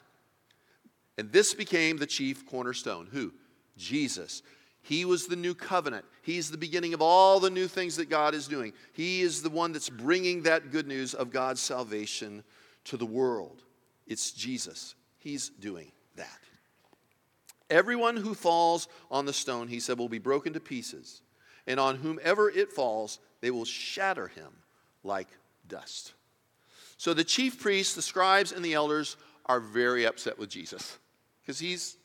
And 1.19 1.33
this 1.33 1.55
became 1.55 1.97
the 1.97 2.07
chief 2.07 2.47
cornerstone. 2.47 3.09
Who? 3.13 3.33
Jesus. 3.77 4.43
He 4.83 5.05
was 5.05 5.27
the 5.27 5.37
new 5.37 5.55
covenant. 5.55 6.05
He's 6.23 6.51
the 6.51 6.57
beginning 6.59 6.95
of 6.95 7.03
all 7.03 7.41
the 7.41 7.51
new 7.51 7.69
things 7.69 7.97
that 7.97 8.09
God 8.09 8.35
is 8.35 8.49
doing. 8.49 8.73
He 8.93 9.21
is 9.21 9.43
the 9.43 9.51
one 9.51 9.73
that's 9.73 9.91
bringing 9.91 10.43
that 10.43 10.71
good 10.71 10.87
news 10.87 11.15
of 11.15 11.31
God's 11.31 11.61
salvation 11.61 12.43
to 12.85 12.97
the 12.97 13.07
world. 13.07 13.63
It's 14.07 14.33
Jesus. 14.33 14.95
He's 15.19 15.51
doing 15.51 15.93
that. 16.17 16.39
Everyone 17.69 18.17
who 18.17 18.35
falls 18.35 18.89
on 19.11 19.27
the 19.27 19.33
stone, 19.33 19.69
he 19.69 19.81
said, 19.81 19.99
will 19.99 20.09
be 20.09 20.19
broken 20.19 20.55
to 20.55 20.61
pieces, 20.61 21.23
and 21.67 21.79
on 21.79 21.97
whomever 21.97 22.51
it 22.51 22.73
falls, 22.73 23.21
they 23.41 23.51
will 23.51 23.65
shatter 23.65 24.29
him 24.29 24.51
like 25.05 25.29
dust. 25.69 26.15
So 27.01 27.15
the 27.15 27.25
chief 27.25 27.59
priests, 27.59 27.95
the 27.95 28.03
scribes, 28.03 28.53
and 28.53 28.63
the 28.63 28.75
elders 28.75 29.17
are 29.47 29.59
very 29.59 30.05
upset 30.05 30.39
with 30.39 30.51
Jesus 30.51 30.99
because 31.41 31.59
he's, 31.59 31.97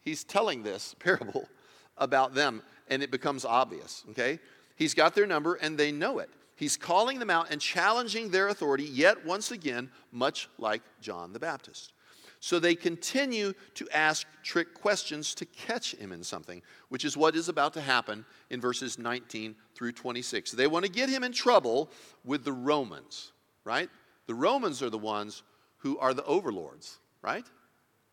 he's 0.00 0.24
telling 0.24 0.64
this 0.64 0.96
parable 0.98 1.48
about 1.96 2.34
them, 2.34 2.60
and 2.88 3.00
it 3.00 3.12
becomes 3.12 3.44
obvious, 3.44 4.02
okay? 4.10 4.40
He's 4.74 4.92
got 4.92 5.14
their 5.14 5.24
number, 5.24 5.54
and 5.54 5.78
they 5.78 5.92
know 5.92 6.18
it. 6.18 6.30
He's 6.56 6.76
calling 6.76 7.20
them 7.20 7.30
out 7.30 7.52
and 7.52 7.60
challenging 7.60 8.28
their 8.28 8.48
authority, 8.48 8.82
yet 8.82 9.24
once 9.24 9.52
again, 9.52 9.88
much 10.10 10.48
like 10.58 10.82
John 11.00 11.32
the 11.32 11.38
Baptist. 11.38 11.92
So 12.40 12.58
they 12.58 12.74
continue 12.74 13.52
to 13.74 13.88
ask 13.92 14.26
trick 14.42 14.74
questions 14.74 15.32
to 15.36 15.44
catch 15.44 15.94
him 15.94 16.10
in 16.10 16.24
something, 16.24 16.60
which 16.88 17.04
is 17.04 17.16
what 17.16 17.36
is 17.36 17.48
about 17.48 17.72
to 17.74 17.80
happen 17.80 18.24
in 18.50 18.60
verses 18.60 18.98
19 18.98 19.54
through 19.76 19.92
26. 19.92 20.50
They 20.50 20.66
want 20.66 20.84
to 20.84 20.90
get 20.90 21.08
him 21.08 21.22
in 21.22 21.30
trouble 21.30 21.88
with 22.24 22.42
the 22.42 22.52
Romans, 22.52 23.30
right? 23.64 23.88
The 24.30 24.36
Romans 24.36 24.80
are 24.80 24.90
the 24.90 24.96
ones 24.96 25.42
who 25.78 25.98
are 25.98 26.14
the 26.14 26.22
overlords, 26.22 27.00
right? 27.20 27.44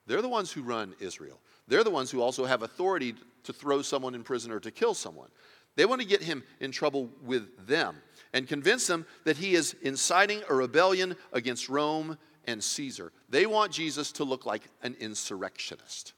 They're 0.08 0.24
the 0.24 0.28
ones 0.28 0.52
who 0.52 0.64
run 0.64 0.96
Israel. 1.00 1.40
They're 1.68 1.84
the 1.84 1.92
ones 1.92 2.10
who 2.10 2.24
also 2.24 2.44
have 2.46 2.64
authority 2.64 3.14
to 3.44 3.54
throw 3.54 3.84
someone 3.84 4.16
in 4.16 4.24
prison 4.24 4.52
or 4.52 4.60
to 4.62 4.72
kill 4.72 4.96
someone. 4.96 5.30
They 5.76 5.86
want 5.86 6.02
to 6.02 6.08
get 6.08 6.24
him 6.24 6.44
in 6.60 6.72
trouble 6.72 7.12
with 7.24 7.68
them 7.68 7.98
and 8.34 8.48
convince 8.48 8.88
them 8.88 9.06
that 9.26 9.38
he 9.38 9.54
is 9.54 9.76
inciting 9.84 10.42
a 10.50 10.56
rebellion 10.56 11.16
against 11.34 11.70
Rome 11.70 12.18
and 12.46 12.64
Caesar. 12.64 13.12
They 13.30 13.46
want 13.46 13.72
Jesus 13.72 14.12
to 14.14 14.24
look 14.24 14.44
like 14.44 14.64
an 14.82 14.96
insurrectionist. 15.00 16.14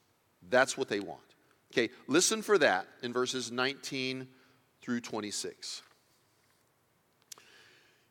That's 0.49 0.77
what 0.77 0.87
they 0.87 1.01
want. 1.01 1.35
Okay, 1.73 1.89
listen 2.07 2.41
for 2.41 2.57
that 2.59 2.87
in 3.03 3.11
verses 3.11 3.51
19 3.51 4.29
through 4.81 5.01
26. 5.01 5.81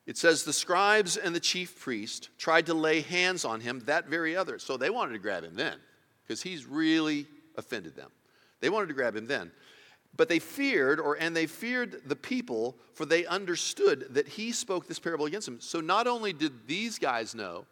It 0.09 0.17
says, 0.17 0.43
The 0.43 0.55
scribes 0.55 1.19
and 1.19 1.37
the 1.37 1.41
chief 1.41 1.79
priest 1.79 2.31
tried 2.39 2.67
to 2.67 2.75
lay 2.75 3.03
hands 3.03 3.45
on 3.45 3.61
him 3.61 3.81
that 3.81 4.09
very 4.09 4.35
other. 4.35 4.59
So 4.59 4.79
they 4.79 4.89
wanted 4.89 5.13
to 5.13 5.19
grab 5.19 5.45
him 5.45 5.55
then, 5.55 5.77
because 6.27 6.43
he's 6.43 6.65
really 6.65 7.27
offended 7.57 7.95
them. 7.95 8.11
They 8.61 8.71
wanted 8.71 8.87
to 8.87 8.95
grab 8.95 9.15
him 9.15 9.27
then. 9.27 9.53
But 10.17 10.31
they 10.31 10.39
feared, 10.39 10.99
or 10.99 11.19
and 11.21 11.37
they 11.37 11.47
feared 11.47 12.01
the 12.07 12.17
people, 12.17 12.75
for 12.95 13.05
they 13.05 13.27
understood 13.27 14.07
that 14.15 14.27
he 14.27 14.51
spoke 14.51 14.89
this 14.89 14.99
parable 14.99 15.27
against 15.27 15.45
them. 15.45 15.61
So 15.61 15.81
not 15.81 16.07
only 16.07 16.33
did 16.33 16.67
these 16.67 16.99
guys 16.99 17.35
know 17.35 17.67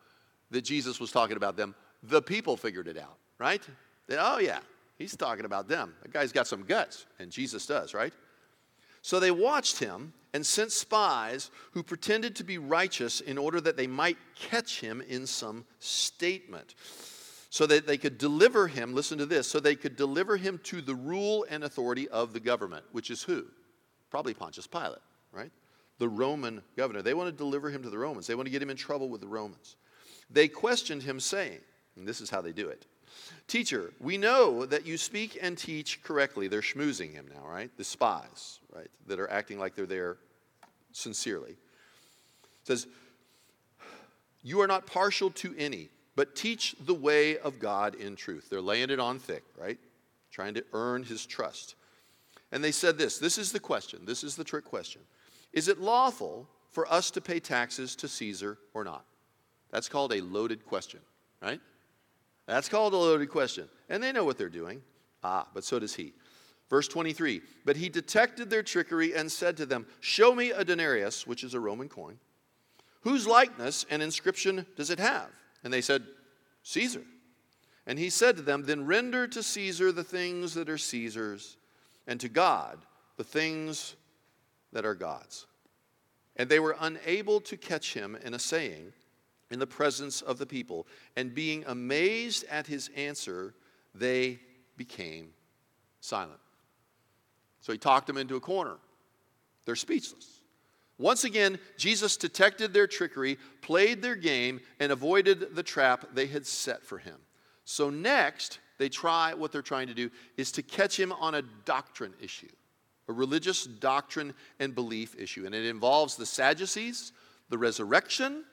that 0.51 0.61
Jesus 0.61 1.01
was 1.01 1.11
talking 1.11 1.39
about 1.39 1.57
them, 1.57 1.75
the 2.03 2.21
people 2.21 2.59
figured 2.59 2.87
it 2.87 2.99
out, 2.99 3.17
right? 3.39 3.63
That, 4.09 4.19
oh, 4.21 4.39
yeah, 4.39 4.59
he's 4.99 5.17
talking 5.17 5.47
about 5.47 5.69
them. 5.69 5.95
That 6.03 6.13
guy's 6.13 6.33
got 6.33 6.47
some 6.47 6.65
guts, 6.65 7.07
and 7.19 7.31
Jesus 7.31 7.65
does, 7.65 7.95
right? 7.95 8.13
So 9.01 9.19
they 9.21 9.31
watched 9.31 9.79
him 9.79 10.13
and 10.37 10.45
sent 10.45 10.71
spies 10.71 11.51
who 11.73 11.83
pretended 11.83 12.37
to 12.37 12.45
be 12.45 12.59
righteous 12.59 13.21
in 13.21 13.39
order 13.39 13.59
that 13.61 13.77
they 13.77 13.87
might 13.87 14.19
catch 14.37 14.81
him 14.81 15.03
in 15.09 15.27
some 15.27 15.65
statement. 15.81 16.75
So 17.49 17.67
that 17.67 17.87
they 17.87 17.97
could 17.97 18.19
deliver 18.19 18.69
him, 18.69 18.95
listen 18.95 19.17
to 19.17 19.25
this, 19.25 19.49
so 19.49 19.59
they 19.59 19.77
could 19.77 19.97
deliver 19.97 20.37
him 20.37 20.61
to 20.65 20.83
the 20.83 20.95
rule 20.95 21.47
and 21.49 21.65
authority 21.65 22.07
of 22.09 22.35
the 22.35 22.41
government, 22.41 22.85
which 22.93 23.11
is 23.11 23.23
who? 23.23 23.47
Probably 24.11 24.35
Pontius 24.35 24.67
Pilate, 24.67 24.99
right? 25.33 25.51
the 25.99 26.09
Roman 26.09 26.63
governor. 26.77 27.03
They 27.03 27.15
want 27.15 27.29
to 27.29 27.37
deliver 27.37 27.71
him 27.71 27.83
to 27.83 27.91
the 27.91 27.99
Romans, 27.99 28.27
they 28.27 28.35
want 28.35 28.47
to 28.47 28.53
get 28.53 28.63
him 28.63 28.71
in 28.71 28.77
trouble 28.77 29.09
with 29.09 29.21
the 29.21 29.27
Romans. 29.27 29.77
They 30.29 30.49
questioned 30.49 31.03
him, 31.03 31.21
saying, 31.21 31.61
and 31.97 32.07
this 32.07 32.21
is 32.21 32.29
how 32.29 32.41
they 32.41 32.53
do 32.53 32.69
it 32.69 32.85
Teacher, 33.47 33.93
we 34.01 34.19
know 34.19 34.67
that 34.67 34.87
you 34.87 34.99
speak 34.99 35.39
and 35.41 35.57
teach 35.57 36.03
correctly. 36.03 36.49
They're 36.49 36.61
schmoozing 36.61 37.13
him 37.13 37.27
now, 37.33 37.49
right? 37.49 37.71
The 37.77 37.85
spies, 37.85 38.59
right? 38.75 38.91
That 39.07 39.21
are 39.21 39.31
acting 39.31 39.59
like 39.59 39.75
they're 39.75 39.87
there 39.87 40.19
sincerely. 40.97 41.51
It 41.51 42.67
says, 42.67 42.87
You 44.43 44.61
are 44.61 44.67
not 44.67 44.87
partial 44.87 45.31
to 45.33 45.55
any, 45.59 45.91
but 46.17 46.35
teach 46.35 46.75
the 46.81 46.95
way 46.95 47.39
of 47.39 47.59
God 47.59 47.95
in 47.95 48.17
truth. 48.17 48.49
They're 48.51 48.61
laying 48.61 48.91
it 48.91 48.99
on 48.99 49.19
thick, 49.19 49.45
right? 49.59 49.79
Trying 50.31 50.55
to 50.55 50.65
earn 50.73 51.03
his 51.03 51.27
trust. 51.27 51.75
And 52.51 52.65
they 52.65 52.73
said 52.73 52.97
this 52.97 53.19
this 53.19 53.39
is 53.39 53.53
the 53.53 53.61
question, 53.61 54.01
this 54.05 54.25
is 54.25 54.37
the 54.37 54.45
trick 54.45 54.65
question. 54.65 55.03
Is 55.53 55.69
it 55.69 55.79
lawful 55.79 56.49
for 56.71 56.91
us 56.93 57.11
to 57.13 57.21
pay 57.21 57.41
taxes 57.41 57.95
to 57.97 58.09
Caesar 58.09 58.59
or 58.75 58.85
not? 58.85 59.05
That's 59.71 59.89
called 59.89 60.13
a 60.13 60.23
loaded 60.23 60.65
question, 60.65 61.01
right? 61.43 61.61
That's 62.47 62.69
called 62.69 62.95
a 62.95 62.97
loaded 62.97 63.31
question. 63.31 63.69
And 63.89 64.03
they 64.03 64.13
know 64.13 64.25
what 64.25 64.39
they're 64.39 64.49
doing. 64.49 64.83
Ah, 65.23 65.47
but 65.53 65.65
so 65.65 65.79
does 65.79 65.95
he. 65.95 66.13
Verse 66.69 66.89
23 66.89 67.43
But 67.65 67.77
he 67.77 67.89
detected 67.89 68.51
their 68.51 68.63
trickery 68.63 69.15
and 69.15 69.31
said 69.31 69.57
to 69.59 69.67
them, 69.67 69.87
Show 70.01 70.35
me 70.35 70.51
a 70.51 70.65
denarius, 70.65 71.27
which 71.27 71.45
is 71.45 71.55
a 71.55 71.61
Roman 71.61 71.89
coin. 71.89 72.19
Whose 73.03 73.27
likeness 73.27 73.87
and 73.89 74.03
inscription 74.03 74.67
does 74.77 74.91
it 74.91 74.99
have? 74.99 75.29
And 75.63 75.73
they 75.73 75.81
said, 75.81 76.05
Caesar. 76.65 77.03
And 77.87 77.99
he 77.99 78.11
said 78.11 78.37
to 78.37 78.43
them, 78.43 78.65
Then 78.65 78.85
render 78.85 79.29
to 79.29 79.43
Caesar 79.43 79.93
the 79.93 80.05
things 80.05 80.55
that 80.55 80.69
are 80.69 80.79
Caesar's, 80.79 81.57
and 82.07 82.19
to 82.21 82.29
God 82.29 82.79
the 83.17 83.25
things 83.25 83.95
that 84.73 84.85
are 84.85 84.95
God's. 84.95 85.47
And 86.37 86.49
they 86.49 86.61
were 86.61 86.77
unable 86.81 87.41
to 87.43 87.57
catch 87.57 87.95
him 87.95 88.17
in 88.23 88.35
a 88.35 88.39
saying 88.39 88.93
in 89.51 89.59
the 89.59 89.67
presence 89.67 90.21
of 90.21 90.39
the 90.39 90.47
people. 90.47 90.87
And 91.17 91.35
being 91.35 91.65
amazed 91.67 92.45
at 92.51 92.67
his 92.67 92.91
answer, 92.97 93.55
they 93.95 94.41
became 94.77 95.31
silent. 96.01 96.41
So 97.67 97.73
he 97.73 97.79
talked 97.79 98.07
them 98.07 98.17
into 98.17 98.37
a 98.37 98.41
corner. 98.41 98.77
They're 99.65 99.75
speechless. 99.75 100.41
Once 100.99 101.25
again, 101.25 101.59
Jesus 101.77 102.17
detected 102.17 102.73
their 102.73 102.87
trickery, 102.87 103.39
played 103.61 104.03
their 104.03 104.15
game, 104.15 104.61
and 104.79 104.93
avoided 104.93 105.57
the 105.57 105.65
trap 105.65 106.11
they 106.15 106.27
had 106.29 106.47
set 106.47 106.85
for 106.85 106.99
him. 106.99 107.17
So 107.65 107.91
next, 107.91 108.61
they 108.79 108.89
try 108.89 109.35
what 109.35 109.51
they're 109.51 109.63
trying 109.63 109.89
to 109.89 109.95
do 109.95 110.13
is 110.37 110.53
to 110.53 110.63
catch 110.63 110.97
him 110.97 111.11
on 111.11 111.35
a 111.35 111.43
doctrine 111.65 112.15
issue, 112.23 112.53
a 113.09 113.13
religious 113.13 113.65
doctrine 113.65 114.33
and 114.61 114.73
belief 114.73 115.17
issue. 115.19 115.45
And 115.45 115.53
it 115.53 115.67
involves 115.67 116.15
the 116.15 116.25
Sadducees, 116.25 117.11
the 117.49 117.59
resurrection, 117.59 118.45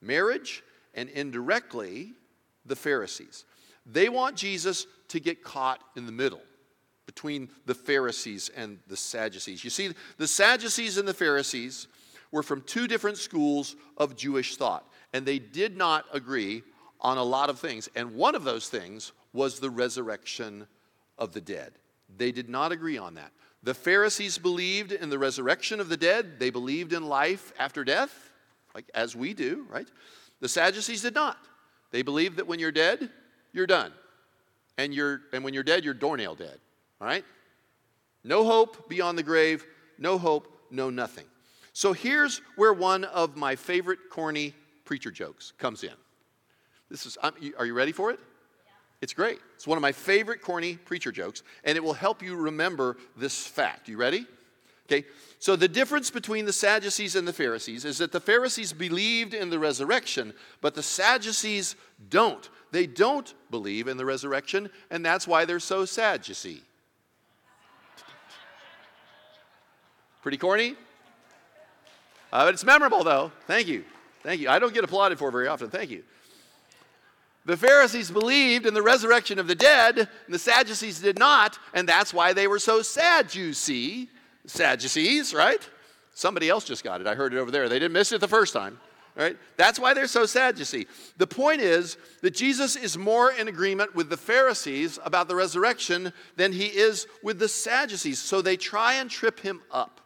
marriage, 0.00 0.64
and 0.94 1.08
indirectly, 1.10 2.14
the 2.64 2.74
Pharisees. 2.74 3.44
They 3.86 4.08
want 4.08 4.34
Jesus 4.34 4.88
to 5.10 5.20
get 5.20 5.44
caught 5.44 5.78
in 5.94 6.06
the 6.06 6.12
middle 6.12 6.42
between 7.06 7.48
the 7.64 7.74
Pharisees 7.74 8.50
and 8.54 8.78
the 8.88 8.96
Sadducees. 8.96 9.64
You 9.64 9.70
see, 9.70 9.90
the 10.18 10.26
Sadducees 10.26 10.98
and 10.98 11.06
the 11.06 11.14
Pharisees 11.14 11.88
were 12.32 12.42
from 12.42 12.62
two 12.62 12.86
different 12.86 13.16
schools 13.16 13.76
of 13.96 14.16
Jewish 14.16 14.56
thought, 14.56 14.86
and 15.12 15.24
they 15.24 15.38
did 15.38 15.76
not 15.76 16.04
agree 16.12 16.62
on 17.00 17.18
a 17.18 17.22
lot 17.22 17.48
of 17.48 17.58
things. 17.58 17.88
And 17.94 18.14
one 18.14 18.34
of 18.34 18.44
those 18.44 18.68
things 18.68 19.12
was 19.32 19.60
the 19.60 19.70
resurrection 19.70 20.66
of 21.18 21.32
the 21.32 21.40
dead. 21.40 21.72
They 22.16 22.32
did 22.32 22.48
not 22.48 22.72
agree 22.72 22.98
on 22.98 23.14
that. 23.14 23.32
The 23.62 23.74
Pharisees 23.74 24.38
believed 24.38 24.92
in 24.92 25.10
the 25.10 25.18
resurrection 25.18 25.80
of 25.80 25.88
the 25.88 25.96
dead, 25.96 26.38
they 26.38 26.50
believed 26.50 26.92
in 26.92 27.08
life 27.08 27.52
after 27.58 27.84
death 27.84 28.26
like 28.76 28.90
as 28.94 29.16
we 29.16 29.32
do, 29.32 29.66
right? 29.70 29.88
The 30.40 30.48
Sadducees 30.48 31.00
did 31.00 31.14
not. 31.14 31.38
They 31.92 32.02
believed 32.02 32.36
that 32.36 32.46
when 32.46 32.58
you're 32.58 32.70
dead, 32.70 33.10
you're 33.52 33.66
done. 33.66 33.90
And, 34.76 34.92
you're, 34.94 35.22
and 35.32 35.42
when 35.42 35.54
you're 35.54 35.62
dead, 35.62 35.82
you're 35.82 35.94
doornail 35.94 36.34
dead, 36.34 36.58
all 37.00 37.06
right? 37.06 37.24
No 38.24 38.44
hope 38.44 38.88
beyond 38.88 39.18
the 39.18 39.22
grave, 39.22 39.64
no 39.98 40.18
hope, 40.18 40.48
no 40.70 40.90
nothing. 40.90 41.26
So 41.72 41.92
here's 41.92 42.40
where 42.56 42.72
one 42.72 43.04
of 43.04 43.36
my 43.36 43.54
favorite 43.54 43.98
corny 44.10 44.54
preacher 44.84 45.10
jokes 45.10 45.52
comes 45.58 45.84
in. 45.84 45.92
This 46.90 47.06
is, 47.06 47.16
are 47.18 47.66
you 47.66 47.74
ready 47.74 47.92
for 47.92 48.10
it? 48.10 48.18
Yeah. 48.64 48.72
It's 49.02 49.12
great. 49.12 49.38
It's 49.54 49.66
one 49.66 49.76
of 49.76 49.82
my 49.82 49.92
favorite 49.92 50.40
corny 50.40 50.76
preacher 50.76 51.12
jokes, 51.12 51.42
and 51.64 51.76
it 51.76 51.84
will 51.84 51.92
help 51.92 52.22
you 52.22 52.36
remember 52.36 52.96
this 53.16 53.46
fact. 53.46 53.88
You 53.88 53.96
ready? 53.96 54.26
Okay, 54.86 55.04
so 55.40 55.56
the 55.56 55.66
difference 55.66 56.12
between 56.12 56.44
the 56.44 56.52
Sadducees 56.52 57.16
and 57.16 57.26
the 57.26 57.32
Pharisees 57.32 57.84
is 57.84 57.98
that 57.98 58.12
the 58.12 58.20
Pharisees 58.20 58.72
believed 58.72 59.34
in 59.34 59.50
the 59.50 59.58
resurrection, 59.58 60.32
but 60.60 60.74
the 60.74 60.82
Sadducees 60.82 61.74
don't. 62.08 62.48
They 62.70 62.86
don't 62.86 63.34
believe 63.50 63.88
in 63.88 63.96
the 63.96 64.04
resurrection, 64.04 64.70
and 64.90 65.04
that's 65.04 65.26
why 65.26 65.44
they're 65.44 65.58
so 65.58 65.84
sad, 65.84 66.28
you 66.28 66.34
see. 66.34 66.62
Pretty 70.26 70.38
corny? 70.38 70.74
Uh, 72.32 72.46
but 72.46 72.54
it's 72.54 72.64
memorable, 72.64 73.04
though. 73.04 73.30
Thank 73.46 73.68
you. 73.68 73.84
Thank 74.24 74.40
you. 74.40 74.48
I 74.48 74.58
don't 74.58 74.74
get 74.74 74.82
applauded 74.82 75.20
for 75.20 75.30
very 75.30 75.46
often. 75.46 75.70
Thank 75.70 75.88
you. 75.88 76.02
The 77.44 77.56
Pharisees 77.56 78.10
believed 78.10 78.66
in 78.66 78.74
the 78.74 78.82
resurrection 78.82 79.38
of 79.38 79.46
the 79.46 79.54
dead, 79.54 79.98
and 79.98 80.34
the 80.34 80.38
Sadducees 80.40 80.98
did 80.98 81.16
not, 81.16 81.60
and 81.74 81.88
that's 81.88 82.12
why 82.12 82.32
they 82.32 82.48
were 82.48 82.58
so 82.58 82.82
sad, 82.82 83.36
you 83.36 83.52
see. 83.52 84.08
Sadducees, 84.46 85.32
right? 85.32 85.60
Somebody 86.12 86.48
else 86.48 86.64
just 86.64 86.82
got 86.82 87.00
it. 87.00 87.06
I 87.06 87.14
heard 87.14 87.32
it 87.32 87.38
over 87.38 87.52
there. 87.52 87.68
They 87.68 87.78
didn't 87.78 87.92
miss 87.92 88.10
it 88.10 88.20
the 88.20 88.26
first 88.26 88.52
time. 88.52 88.80
Right? 89.14 89.36
That's 89.56 89.78
why 89.78 89.94
they're 89.94 90.08
so 90.08 90.26
sad, 90.26 90.58
you 90.58 90.64
see. 90.64 90.88
The 91.18 91.26
point 91.28 91.60
is 91.60 91.98
that 92.22 92.34
Jesus 92.34 92.74
is 92.74 92.98
more 92.98 93.30
in 93.30 93.46
agreement 93.46 93.94
with 93.94 94.10
the 94.10 94.16
Pharisees 94.16 94.98
about 95.04 95.28
the 95.28 95.36
resurrection 95.36 96.12
than 96.34 96.52
he 96.52 96.66
is 96.66 97.06
with 97.22 97.38
the 97.38 97.48
Sadducees. 97.48 98.18
So 98.18 98.42
they 98.42 98.56
try 98.56 98.94
and 98.94 99.08
trip 99.08 99.38
him 99.38 99.62
up 99.70 100.00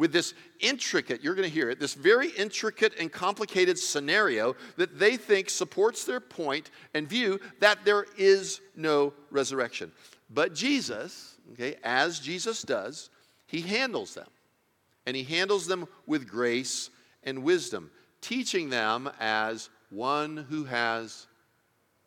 with 0.00 0.12
this 0.14 0.32
intricate, 0.60 1.22
you're 1.22 1.34
going 1.34 1.46
to 1.46 1.54
hear 1.54 1.68
it, 1.68 1.78
this 1.78 1.92
very 1.92 2.30
intricate 2.30 2.94
and 2.98 3.12
complicated 3.12 3.78
scenario 3.78 4.56
that 4.78 4.98
they 4.98 5.18
think 5.18 5.50
supports 5.50 6.06
their 6.06 6.20
point 6.20 6.70
and 6.94 7.06
view 7.06 7.38
that 7.58 7.84
there 7.84 8.06
is 8.16 8.62
no 8.74 9.12
resurrection. 9.30 9.92
But 10.30 10.54
Jesus, 10.54 11.34
okay, 11.52 11.76
as 11.84 12.18
Jesus 12.18 12.62
does, 12.62 13.10
he 13.46 13.60
handles 13.60 14.14
them. 14.14 14.28
And 15.04 15.14
he 15.14 15.22
handles 15.22 15.66
them 15.66 15.86
with 16.06 16.26
grace 16.26 16.88
and 17.22 17.42
wisdom, 17.42 17.90
teaching 18.22 18.70
them 18.70 19.10
as 19.20 19.68
one 19.90 20.46
who 20.48 20.64
has 20.64 21.26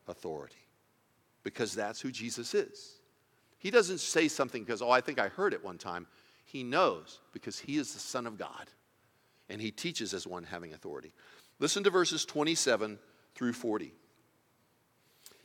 authority. 0.08 0.56
Because 1.44 1.76
that's 1.76 2.02
who 2.02 2.12
Jesus 2.12 2.56
is. 2.56 2.94
He 3.60 3.70
doesn't 3.70 4.00
say 4.00 4.30
something 4.30 4.64
because, 4.64 4.82
oh, 4.82 4.90
I 4.90 5.00
think 5.00 5.20
I 5.20 5.28
heard 5.28 5.54
it 5.54 5.64
one 5.64 5.78
time. 5.78 6.08
He 6.54 6.63
knows 6.63 7.20
because 7.34 7.58
he 7.58 7.78
is 7.78 7.94
the 7.94 8.00
Son 8.00 8.28
of 8.28 8.38
God. 8.38 8.70
And 9.50 9.60
he 9.60 9.72
teaches 9.72 10.13
as 10.13 10.28
one 10.28 10.44
having 10.44 10.72
authority. 10.72 11.12
Listen 11.60 11.84
to 11.84 11.89
verses 11.89 12.26
27 12.26 13.00
through 13.34 13.54
40. 13.54 13.92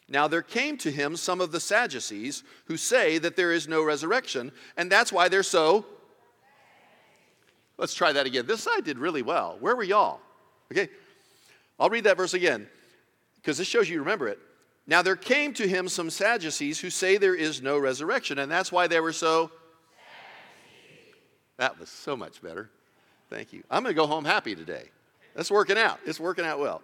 Now 0.06 0.28
there 0.28 0.42
came 0.42 0.76
to 0.78 0.90
him 0.90 1.16
some 1.16 1.40
of 1.40 1.50
the 1.50 1.60
Sadducees 1.60 2.44
who 2.66 2.76
say 2.76 3.16
that 3.18 3.36
there 3.36 3.52
is 3.52 3.66
no 3.66 3.82
resurrection, 3.82 4.52
and 4.76 4.92
that's 4.92 5.10
why 5.10 5.28
they're 5.28 5.42
so. 5.42 5.86
Let's 7.78 7.94
try 7.94 8.12
that 8.12 8.26
again. 8.26 8.46
This 8.46 8.62
side 8.62 8.84
did 8.84 8.98
really 8.98 9.22
well. 9.22 9.56
Where 9.60 9.76
were 9.76 9.82
y'all? 9.82 10.20
Okay, 10.70 10.88
I'll 11.80 11.90
read 11.90 12.04
that 12.04 12.18
verse 12.18 12.34
again 12.34 12.68
because 13.36 13.56
this 13.56 13.68
shows 13.68 13.88
you 13.88 13.98
remember 14.00 14.28
it. 14.28 14.38
Now 14.86 15.00
there 15.00 15.16
came 15.16 15.54
to 15.54 15.66
him 15.66 15.88
some 15.88 16.10
Sadducees 16.10 16.80
who 16.80 16.90
say 16.90 17.16
there 17.16 17.34
is 17.34 17.62
no 17.62 17.78
resurrection, 17.78 18.38
and 18.38 18.50
that's 18.50 18.70
why 18.70 18.86
they 18.86 19.00
were 19.00 19.12
so. 19.12 19.50
That 21.58 21.78
was 21.78 21.88
so 21.90 22.16
much 22.16 22.40
better. 22.40 22.70
Thank 23.28 23.52
you. 23.52 23.62
I'm 23.70 23.82
going 23.82 23.94
to 23.94 24.00
go 24.00 24.06
home 24.06 24.24
happy 24.24 24.54
today. 24.54 24.88
That's 25.34 25.50
working 25.50 25.76
out. 25.76 26.00
It's 26.06 26.18
working 26.18 26.44
out 26.44 26.58
well. 26.58 26.82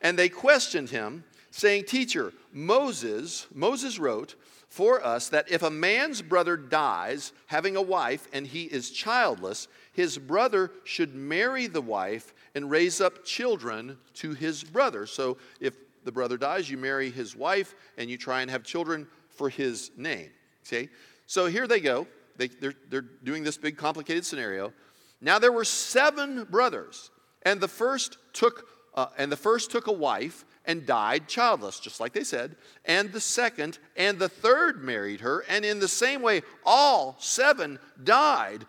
And 0.00 0.18
they 0.18 0.28
questioned 0.28 0.88
him 0.88 1.24
saying, 1.50 1.84
Teacher, 1.84 2.32
Moses, 2.52 3.46
Moses 3.54 3.98
wrote 3.98 4.34
for 4.68 5.04
us 5.04 5.28
that 5.28 5.50
if 5.50 5.62
a 5.62 5.70
man's 5.70 6.22
brother 6.22 6.56
dies 6.56 7.32
having 7.46 7.76
a 7.76 7.82
wife 7.82 8.26
and 8.32 8.46
he 8.46 8.64
is 8.64 8.90
childless, 8.90 9.68
his 9.92 10.18
brother 10.18 10.72
should 10.84 11.14
marry 11.14 11.66
the 11.66 11.80
wife 11.80 12.34
and 12.54 12.70
raise 12.70 13.00
up 13.00 13.24
children 13.24 13.96
to 14.14 14.32
his 14.32 14.64
brother. 14.64 15.06
So 15.06 15.36
if 15.60 15.74
the 16.04 16.12
brother 16.12 16.36
dies, 16.36 16.68
you 16.68 16.76
marry 16.76 17.10
his 17.10 17.36
wife 17.36 17.74
and 17.98 18.10
you 18.10 18.16
try 18.16 18.42
and 18.42 18.50
have 18.50 18.64
children 18.64 19.06
for 19.28 19.48
his 19.48 19.90
name. 19.96 20.30
Okay? 20.66 20.88
So 21.26 21.46
here 21.46 21.66
they 21.66 21.80
go. 21.80 22.06
They, 22.36 22.48
they're, 22.48 22.74
they're 22.88 23.02
doing 23.22 23.44
this 23.44 23.56
big 23.56 23.76
complicated 23.76 24.24
scenario. 24.24 24.72
Now 25.20 25.38
there 25.38 25.52
were 25.52 25.64
seven 25.64 26.44
brothers, 26.44 27.10
and 27.42 27.60
the 27.60 27.68
first 27.68 28.18
took 28.32 28.68
uh, 28.94 29.06
and 29.18 29.30
the 29.30 29.36
first 29.36 29.70
took 29.70 29.88
a 29.88 29.92
wife 29.92 30.44
and 30.66 30.86
died 30.86 31.28
childless, 31.28 31.80
just 31.80 32.00
like 32.00 32.12
they 32.12 32.24
said. 32.24 32.56
And 32.84 33.12
the 33.12 33.20
second 33.20 33.78
and 33.96 34.18
the 34.18 34.28
third 34.28 34.82
married 34.82 35.20
her, 35.20 35.44
and 35.48 35.64
in 35.64 35.80
the 35.80 35.88
same 35.88 36.22
way, 36.22 36.42
all 36.64 37.16
seven 37.18 37.78
died. 38.02 38.64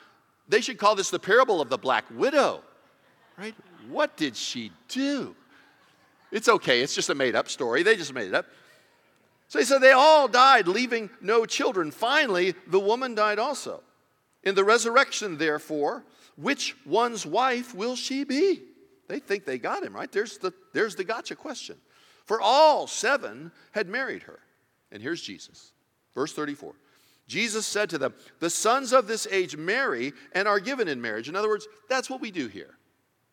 They 0.50 0.62
should 0.62 0.78
call 0.78 0.96
this 0.96 1.10
the 1.10 1.20
parable 1.20 1.62
of 1.62 1.70
the 1.70 1.78
black 1.78 2.06
widow, 2.12 2.62
right? 3.38 3.56
What 3.88 4.18
did 4.18 4.36
she 4.36 4.72
do? 4.88 5.36
It's 6.32 6.50
okay, 6.50 6.82
it's 6.82 6.96
just 6.96 7.10
a 7.10 7.16
made 7.16 7.36
up 7.36 7.48
story. 7.48 7.84
They 7.84 7.96
just 7.96 8.14
made 8.14 8.28
it 8.28 8.34
up. 8.34 8.46
So 9.48 9.60
he 9.60 9.66
said 9.66 9.80
they 9.80 9.92
all 9.92 10.28
died, 10.28 10.68
leaving 10.68 11.10
no 11.22 11.46
children. 11.46 11.92
Finally, 11.92 12.56
the 12.68 12.80
woman 12.80 13.16
died 13.16 13.40
also. 13.40 13.84
In 14.44 14.56
the 14.56 14.64
resurrection, 14.64 15.38
therefore, 15.38 16.04
which 16.36 16.76
one's 16.86 17.26
wife 17.26 17.74
will 17.74 17.96
she 17.96 18.24
be? 18.24 18.62
They 19.08 19.20
think 19.20 19.46
they 19.46 19.58
got 19.58 19.84
him, 19.84 19.96
right? 19.96 20.12
There's 20.12 20.38
the, 20.38 20.54
there's 20.74 20.96
the 20.96 21.04
gotcha 21.04 21.36
question. 21.36 21.78
For 22.26 22.42
all 22.42 22.88
seven 22.88 23.52
had 23.72 23.88
married 23.88 24.24
her. 24.24 24.40
And 24.92 25.02
here's 25.02 25.22
Jesus. 25.22 25.74
Verse 26.14 26.34
34. 26.34 26.74
Jesus 27.28 27.66
said 27.66 27.90
to 27.92 27.98
them, 27.98 28.14
The 28.40 28.50
sons 28.50 28.94
of 28.94 29.08
this 29.08 29.28
age 29.32 29.58
marry 29.58 30.14
and 30.34 30.48
are 30.48 30.60
given 30.60 30.88
in 30.88 31.02
marriage. 31.02 31.30
In 31.30 31.36
other 31.36 31.50
words, 31.50 31.68
that's 31.90 32.10
what 32.10 32.22
we 32.22 32.32
do 32.32 32.48
here. 32.48 32.78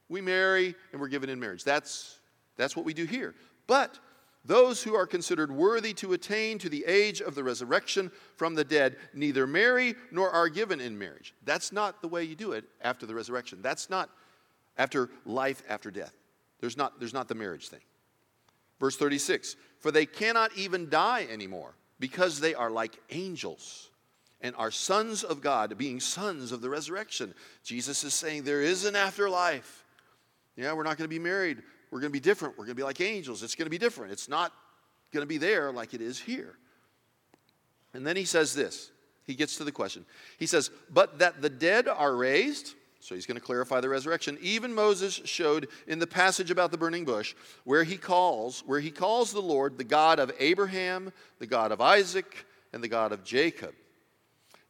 We 0.09 0.21
marry 0.21 0.75
and 0.93 1.01
we're 1.01 1.09
given 1.09 1.31
in 1.31 1.41
marriage. 1.41 1.65
That's, 1.65 2.19
that's 2.57 2.77
what 2.77 2.85
we 2.85 2.95
do 2.95 3.05
here. 3.05 3.35
But 3.67 3.99
those 4.45 4.83
who 4.83 4.95
are 4.95 5.07
considered 5.07 5.53
worthy 5.53 5.93
to 5.95 6.15
attain 6.15 6.59
to 6.59 6.69
the 6.69 6.85
age 6.85 7.21
of 7.21 7.35
the 7.35 7.45
resurrection 7.45 8.11
from 8.37 8.55
the 8.55 8.65
dead 8.65 8.97
neither 9.15 9.47
marry 9.47 9.95
nor 10.11 10.31
are 10.31 10.49
given 10.49 10.81
in 10.81 10.99
marriage. 10.99 11.35
That's 11.45 11.73
not 11.73 12.03
the 12.03 12.09
way 12.09 12.25
you 12.25 12.35
do 12.35 12.53
it 12.53 12.65
after 12.81 13.07
the 13.07 13.15
resurrection. 13.15 13.63
That's 13.63 13.89
not 13.89 14.11
after 14.77 15.11
life 15.25 15.63
after 15.69 15.91
death. 15.91 16.15
There's 16.61 16.77
not, 16.77 16.99
there's 16.99 17.15
not 17.15 17.29
the 17.29 17.35
marriage 17.35 17.69
thing. 17.69 17.81
Verse 18.81 18.97
36 18.97 19.55
For 19.79 19.93
they 19.93 20.07
cannot 20.07 20.57
even 20.57 20.89
die 20.89 21.27
anymore 21.31 21.75
because 22.01 22.41
they 22.41 22.55
are 22.55 22.71
like 22.71 22.99
angels 23.11 23.91
and 24.41 24.57
are 24.57 24.73
sons 24.73 25.23
of 25.23 25.41
God, 25.41 25.79
being 25.79 26.01
sons 26.01 26.51
of 26.51 26.61
the 26.61 26.69
resurrection. 26.69 27.33
Jesus 27.63 28.03
is 28.03 28.13
saying 28.13 28.43
there 28.43 28.61
is 28.61 28.85
an 28.85 28.97
afterlife. 28.97 29.85
Yeah, 30.57 30.73
we're 30.73 30.83
not 30.83 30.99
going 30.99 31.09
to 31.09 31.15
be 31.15 31.21
married. 31.21 31.63
We're 31.93 32.01
going 32.01 32.11
to 32.11 32.13
be 32.13 32.21
different. 32.21 32.57
We're 32.57 32.65
going 32.65 32.75
to 32.75 32.81
be 32.81 32.85
like 32.85 33.03
angels. 33.03 33.43
It's 33.43 33.55
going 33.55 33.67
to 33.67 33.71
be 33.71 33.79
different. 33.79 34.13
It's 34.13 34.29
not 34.29 34.53
going 35.13 35.23
to 35.23 35.29
be 35.29 35.37
there 35.37 35.71
like 35.71 35.93
it 35.93 36.01
is 36.01 36.19
here. 36.19 36.55
And 37.93 38.07
then 38.07 38.17
he 38.17 38.25
says 38.25 38.55
this. 38.55 38.91
He 39.25 39.35
gets 39.35 39.59
to 39.59 39.65
the 39.65 39.71
question. 39.71 40.07
He 40.39 40.47
says, 40.47 40.71
But 40.91 41.19
that 41.19 41.43
the 41.43 41.51
dead 41.51 41.87
are 41.89 42.17
raised, 42.17 42.75
so 43.01 43.15
he's 43.15 43.27
going 43.27 43.39
to 43.39 43.45
clarify 43.45 43.81
the 43.81 43.91
resurrection. 43.91 44.39
Even 44.41 44.75
Moses 44.75 45.21
showed 45.25 45.69
in 45.87 45.99
the 45.99 46.07
passage 46.07 46.51
about 46.51 46.71
the 46.71 46.79
burning 46.79 47.05
bush 47.05 47.35
where 47.65 47.85
he 47.85 47.99
calls, 47.99 48.65
where 48.67 48.81
he 48.81 48.91
calls 48.91 49.31
the 49.31 49.41
Lord 49.43 49.77
the 49.77 49.85
God 49.85 50.19
of 50.19 50.33
Abraham, 50.39 51.13
the 51.41 51.47
God 51.47 51.73
of 51.73 51.81
Isaac, 51.83 52.47
and 52.73 52.83
the 52.83 52.89
God 52.89 53.13
of 53.13 53.23
Jacob. 53.23 53.75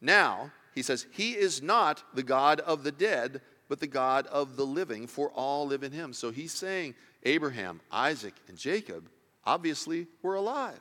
Now, 0.00 0.50
he 0.74 0.82
says, 0.82 1.06
he 1.12 1.32
is 1.32 1.62
not 1.62 2.02
the 2.14 2.24
God 2.24 2.58
of 2.60 2.82
the 2.82 2.92
dead, 2.92 3.42
but 3.68 3.78
the 3.78 3.86
God 3.86 4.26
of 4.26 4.56
the 4.56 4.66
living, 4.66 5.06
for 5.06 5.30
all 5.30 5.66
live 5.66 5.84
in 5.84 5.92
him. 5.92 6.12
So 6.12 6.30
he's 6.30 6.52
saying 6.52 6.94
Abraham, 7.24 7.80
Isaac, 7.90 8.34
and 8.48 8.56
Jacob 8.56 9.08
obviously 9.44 10.06
were 10.22 10.34
alive. 10.34 10.80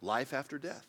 Life 0.00 0.32
after 0.32 0.58
death. 0.58 0.86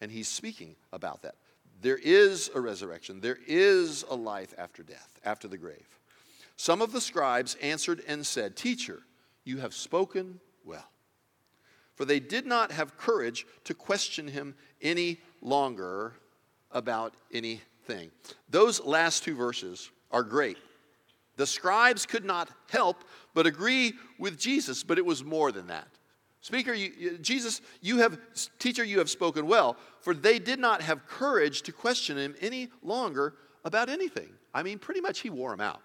And 0.00 0.10
he's 0.10 0.28
speaking 0.28 0.76
about 0.92 1.22
that. 1.22 1.34
There 1.82 1.98
is 2.02 2.50
a 2.54 2.60
resurrection, 2.60 3.20
there 3.20 3.38
is 3.46 4.04
a 4.10 4.14
life 4.14 4.54
after 4.58 4.82
death, 4.82 5.18
after 5.24 5.48
the 5.48 5.56
grave. 5.56 5.86
Some 6.56 6.82
of 6.82 6.92
the 6.92 7.00
scribes 7.00 7.56
answered 7.62 8.02
and 8.06 8.26
said, 8.26 8.54
Teacher, 8.54 9.00
you 9.44 9.58
have 9.58 9.72
spoken 9.72 10.40
well. 10.64 10.90
For 11.94 12.04
they 12.04 12.20
did 12.20 12.46
not 12.46 12.72
have 12.72 12.96
courage 12.98 13.46
to 13.64 13.74
question 13.74 14.28
him 14.28 14.54
any 14.82 15.18
longer 15.40 16.14
about 16.70 17.14
anything. 17.32 18.10
Those 18.48 18.80
last 18.84 19.24
two 19.24 19.34
verses 19.34 19.90
are 20.10 20.22
great. 20.22 20.58
The 21.36 21.46
scribes 21.46 22.06
could 22.06 22.24
not 22.24 22.50
help 22.68 23.04
but 23.34 23.46
agree 23.46 23.94
with 24.18 24.38
Jesus, 24.38 24.82
but 24.82 24.98
it 24.98 25.06
was 25.06 25.24
more 25.24 25.52
than 25.52 25.68
that. 25.68 25.88
Speaker, 26.42 26.72
you, 26.72 27.18
Jesus, 27.18 27.60
you 27.82 27.98
have, 27.98 28.18
teacher, 28.58 28.82
you 28.82 28.98
have 28.98 29.10
spoken 29.10 29.46
well, 29.46 29.76
for 30.00 30.14
they 30.14 30.38
did 30.38 30.58
not 30.58 30.80
have 30.80 31.06
courage 31.06 31.62
to 31.62 31.72
question 31.72 32.16
him 32.16 32.34
any 32.40 32.68
longer 32.82 33.34
about 33.64 33.88
anything. 33.90 34.30
I 34.54 34.62
mean, 34.62 34.78
pretty 34.78 35.00
much 35.00 35.20
he 35.20 35.28
wore 35.28 35.50
them 35.50 35.60
out, 35.60 35.82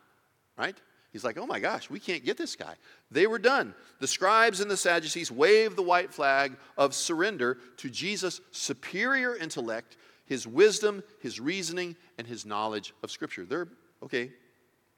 right? 0.58 0.78
He's 1.12 1.24
like, 1.24 1.38
oh 1.38 1.46
my 1.46 1.60
gosh, 1.60 1.90
we 1.90 2.00
can't 2.00 2.26
get 2.26 2.38
this 2.38 2.56
guy. 2.56 2.76
They 3.12 3.28
were 3.28 3.40
done. 3.40 3.74
The 4.00 4.08
scribes 4.08 4.60
and 4.60 4.70
the 4.70 4.78
Sadducees 4.78 5.32
waved 5.32 5.78
the 5.78 5.82
white 5.82 6.14
flag 6.14 6.58
of 6.78 6.94
surrender 6.94 7.58
to 7.78 7.90
Jesus' 7.90 8.42
superior 8.52 9.36
intellect, 9.36 9.98
his 10.26 10.48
wisdom, 10.48 11.04
his 11.22 11.40
reasoning, 11.40 11.96
and 12.18 12.26
his 12.28 12.46
knowledge 12.46 12.94
of 13.04 13.12
Scripture. 13.12 13.46
They're, 13.46 13.68
okay, 14.04 14.32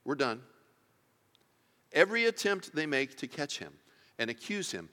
we're 0.08 0.16
done. 0.16 0.42
Every 1.92 2.26
attempt 2.26 2.74
they 2.74 2.86
make 2.86 3.18
to 3.18 3.28
catch 3.28 3.60
him 3.60 3.74
and 4.18 4.32
accuse 4.32 4.72
him 4.72 4.90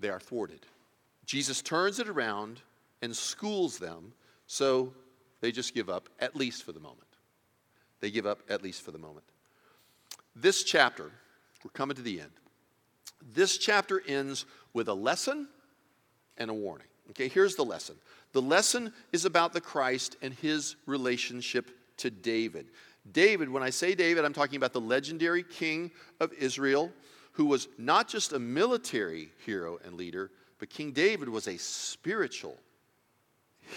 they 0.00 0.08
are 0.08 0.18
thwarted. 0.18 0.60
Jesus 1.26 1.62
turns 1.62 2.00
it 2.00 2.08
around 2.08 2.60
and 3.02 3.14
schools 3.14 3.78
them, 3.78 4.12
so 4.46 4.92
they 5.40 5.52
just 5.52 5.74
give 5.74 5.88
up, 5.88 6.08
at 6.18 6.34
least 6.34 6.64
for 6.64 6.72
the 6.72 6.80
moment. 6.80 7.06
They 8.00 8.10
give 8.10 8.26
up, 8.26 8.40
at 8.48 8.62
least 8.62 8.82
for 8.82 8.90
the 8.90 8.98
moment. 8.98 9.24
This 10.34 10.64
chapter, 10.64 11.10
we're 11.62 11.70
coming 11.72 11.96
to 11.96 12.02
the 12.02 12.20
end. 12.20 12.30
This 13.34 13.58
chapter 13.58 14.02
ends 14.06 14.46
with 14.72 14.88
a 14.88 14.94
lesson 14.94 15.48
and 16.38 16.50
a 16.50 16.54
warning. 16.54 16.86
Okay, 17.10 17.28
here's 17.28 17.56
the 17.56 17.64
lesson. 17.64 17.96
The 18.32 18.42
lesson 18.42 18.92
is 19.12 19.24
about 19.24 19.52
the 19.52 19.60
Christ 19.60 20.16
and 20.22 20.32
his 20.34 20.76
relationship 20.86 21.70
to 21.98 22.10
David. 22.10 22.66
David, 23.12 23.48
when 23.48 23.62
I 23.62 23.70
say 23.70 23.94
David, 23.94 24.24
I'm 24.24 24.32
talking 24.32 24.56
about 24.56 24.72
the 24.72 24.80
legendary 24.80 25.42
king 25.42 25.90
of 26.20 26.32
Israel 26.32 26.92
who 27.32 27.44
was 27.44 27.68
not 27.76 28.08
just 28.08 28.32
a 28.32 28.38
military 28.38 29.28
hero 29.44 29.78
and 29.84 29.94
leader, 29.94 30.30
but 30.58 30.70
King 30.70 30.92
David 30.92 31.28
was 31.28 31.48
a 31.48 31.58
spiritual 31.58 32.56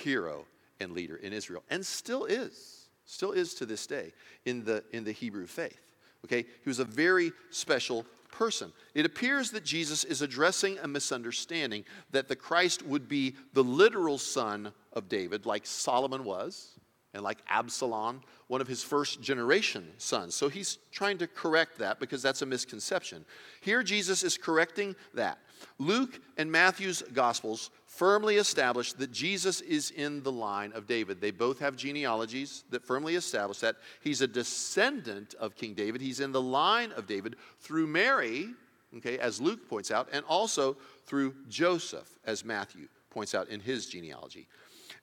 hero 0.04 0.46
and 0.80 0.94
leader 0.94 1.18
in 1.18 1.34
Israel, 1.34 1.63
and 1.70 1.86
still 1.86 2.24
is, 2.24 2.88
still 3.06 3.34
is 3.34 3.54
to 3.56 3.65
this 3.65 3.86
day 3.86 4.13
in 4.46 4.63
the, 4.63 4.84
in 4.94 5.04
the 5.04 5.12
Hebrew 5.12 5.46
faith. 5.46 5.80
Okay? 6.26 6.46
He 6.63 6.70
was 6.70 6.80
a 6.80 6.86
very 6.86 7.34
special 7.50 8.06
person. 8.32 8.72
It 8.94 9.06
appears 9.06 9.52
that 9.52 9.65
Jesus 9.65 10.06
is 10.06 10.22
addressing 10.22 10.78
a 10.80 10.88
misunderstanding 10.88 11.84
that 12.12 12.30
the 12.30 12.36
Christ 12.36 12.86
would 12.86 13.10
be 13.10 13.36
the 13.54 13.63
literal 13.63 14.18
son 14.18 14.72
of 14.94 15.10
David, 15.10 15.46
like 15.46 15.65
Solomon 15.65 16.24
was, 16.24 16.80
and 17.13 17.24
like 17.24 17.39
Absalom, 17.48 18.22
one 18.48 18.62
of 18.62 18.67
his 18.67 18.84
first 18.84 19.22
generation 19.22 19.88
sons. 19.98 20.36
So 20.36 20.48
he's 20.48 20.78
trying 20.91 21.17
to 21.19 21.28
correct 21.28 21.80
that 21.80 22.00
because 22.00 22.22
that's 22.22 22.41
a 22.41 22.45
misconception. 22.45 23.26
Here, 23.62 23.82
Jesus 23.84 24.24
is 24.24 24.38
correcting 24.38 24.95
that. 25.15 25.39
Luke 25.78 26.19
and 26.38 26.52
Matthew's 26.52 27.02
Gospels 27.13 27.72
firmly 27.86 28.36
establish 28.36 28.93
that 28.93 29.12
Jesus 29.12 29.62
is 29.62 29.91
in 29.91 30.24
the 30.24 30.32
line 30.32 30.72
of 30.74 30.88
David. 30.88 31.19
They 31.19 31.32
both 31.32 31.60
have 31.60 31.76
genealogies 31.76 32.63
that 32.69 32.86
firmly 32.86 33.15
establish 33.15 33.60
that. 33.60 33.76
He's 34.02 34.22
a 34.22 34.28
descendant 34.28 35.34
of 35.39 35.56
King 35.56 35.74
David, 35.74 36.02
he's 36.02 36.19
in 36.19 36.32
the 36.32 36.41
line 36.41 36.91
of 36.93 37.08
David 37.08 37.36
through 37.60 37.88
Mary, 37.88 38.50
okay, 38.98 39.17
as 39.17 39.41
Luke 39.41 39.67
points 39.67 39.91
out, 39.91 40.08
and 40.13 40.24
also 40.26 40.78
through 41.06 41.34
Joseph, 41.50 42.08
as 42.26 42.45
Matthew 42.45 42.88
points 43.10 43.34
out 43.34 43.50
in 43.50 43.60
his 43.60 43.88
genealogy. 43.88 44.48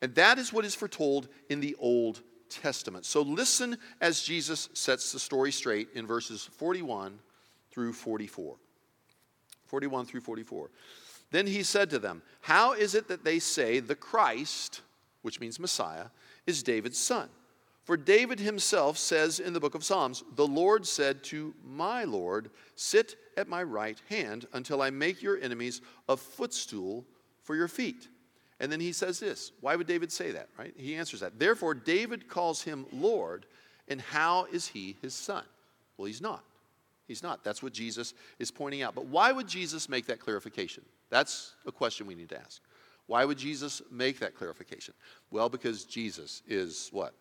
And 0.03 0.15
that 0.15 0.39
is 0.39 0.53
what 0.53 0.65
is 0.65 0.75
foretold 0.75 1.29
in 1.49 1.61
the 1.61 1.77
Old 1.79 2.23
Testament. 2.49 3.05
So 3.05 3.23
listen 3.23 3.79
as 4.01 4.23
Jesus 4.23 4.69
sets 4.75 5.13
the 5.13 5.19
story 5.19 5.53
straight 5.53 5.89
in 5.95 6.07
verses 6.07 6.49
41 6.53 7.19
through 7.71 7.93
44. 7.93 8.57
41 9.67 10.07
through 10.07 10.21
44. 10.21 10.71
Then 11.31 11.47
he 11.47 11.63
said 11.63 11.91
to 11.91 11.99
them, 11.99 12.23
How 12.41 12.73
is 12.73 12.95
it 12.95 13.09
that 13.09 13.25
they 13.25 13.39
say 13.39 13.81
the 13.81 13.97
Christ, 13.97 14.83
which 15.23 15.41
means 15.41 15.59
Messiah, 15.59 16.07
is 16.47 16.63
David's 16.63 16.99
son? 16.99 17.29
For 17.85 17.97
David 17.97 18.41
himself 18.41 18.99
says 18.99 19.39
in 19.39 19.53
the 19.53 19.61
book 19.61 19.77
of 19.77 19.85
Psalms, 19.85 20.25
The 20.35 20.47
Lord 20.47 20.87
said 20.87 21.23
to 21.25 21.55
my 21.65 22.05
Lord, 22.05 22.51
Sit 22.75 23.17
at 23.37 23.49
my 23.49 23.63
right 23.63 24.01
hand 24.09 24.47
until 24.53 24.83
I 24.83 24.91
make 24.91 25.23
your 25.23 25.41
enemies 25.41 25.81
a 26.09 26.17
footstool 26.17 27.05
for 27.43 27.55
your 27.55 27.69
feet. 27.69 28.09
And 28.61 28.73
then 28.73 28.81
he 28.81 28.93
says 28.93 29.21
this. 29.21 29.53
Why 29.61 29.77
would 29.77 29.87
David 29.87 30.11
say 30.11 30.33
that, 30.33 30.49
right? 30.59 30.73
He 30.77 30.95
answers 30.95 31.21
that. 31.21 31.39
Therefore, 31.39 31.75
David 31.75 32.29
calls 32.29 32.63
him 32.63 32.87
Lord, 32.93 33.47
and 33.89 34.01
how 34.01 34.47
is 34.51 34.69
he 34.69 34.97
his 35.03 35.15
son? 35.15 35.45
Well, 35.97 36.07
he's 36.07 36.21
not. 36.21 36.43
He's 37.07 37.23
not. 37.23 37.45
That's 37.45 37.63
what 37.63 37.73
Jesus 37.73 38.15
is 38.39 38.51
pointing 38.51 38.83
out. 38.83 38.95
But 38.95 39.07
why 39.07 39.31
would 39.31 39.47
Jesus 39.47 39.89
make 39.89 40.07
that 40.07 40.21
clarification? 40.21 40.85
That's 41.11 41.55
a 41.67 41.73
question 41.73 42.07
we 42.07 42.15
need 42.15 42.31
to 42.31 42.39
ask. 42.39 42.61
Why 43.07 43.25
would 43.25 43.39
Jesus 43.39 43.83
make 43.91 44.19
that 44.19 44.35
clarification? 44.35 44.95
Well, 45.31 45.49
because 45.49 45.85
Jesus 45.85 46.43
is 46.49 46.89
what? 46.93 47.15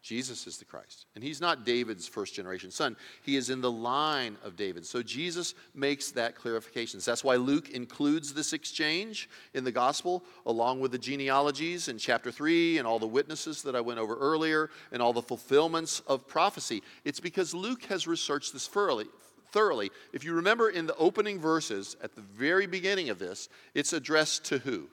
Jesus 0.00 0.46
is 0.46 0.58
the 0.58 0.64
Christ. 0.64 1.06
And 1.14 1.24
he's 1.24 1.40
not 1.40 1.66
David's 1.66 2.06
first 2.06 2.34
generation 2.34 2.70
son. 2.70 2.96
He 3.24 3.36
is 3.36 3.50
in 3.50 3.60
the 3.60 3.70
line 3.70 4.36
of 4.44 4.56
David. 4.56 4.86
So 4.86 5.02
Jesus 5.02 5.54
makes 5.74 6.12
that 6.12 6.36
clarification. 6.36 7.00
So 7.00 7.10
That's 7.10 7.24
why 7.24 7.36
Luke 7.36 7.70
includes 7.70 8.32
this 8.32 8.52
exchange 8.52 9.28
in 9.54 9.64
the 9.64 9.72
gospel, 9.72 10.22
along 10.46 10.80
with 10.80 10.92
the 10.92 10.98
genealogies 10.98 11.88
in 11.88 11.98
chapter 11.98 12.30
3 12.30 12.78
and 12.78 12.86
all 12.86 13.00
the 13.00 13.08
witnesses 13.08 13.62
that 13.64 13.74
I 13.74 13.80
went 13.80 13.98
over 13.98 14.16
earlier 14.16 14.70
and 14.92 15.02
all 15.02 15.12
the 15.12 15.20
fulfillments 15.20 16.00
of 16.06 16.28
prophecy. 16.28 16.82
It's 17.04 17.20
because 17.20 17.52
Luke 17.52 17.84
has 17.86 18.06
researched 18.06 18.52
this 18.52 18.68
thoroughly. 18.68 19.06
Thoroughly. 19.50 19.90
If 20.12 20.24
you 20.24 20.34
remember 20.34 20.70
in 20.70 20.86
the 20.86 20.96
opening 20.96 21.40
verses 21.40 21.96
at 22.02 22.14
the 22.14 22.20
very 22.20 22.66
beginning 22.66 23.10
of 23.10 23.18
this, 23.18 23.48
it's 23.74 23.92
addressed 23.92 24.44
to 24.46 24.58
who? 24.58 24.78
Do 24.78 24.86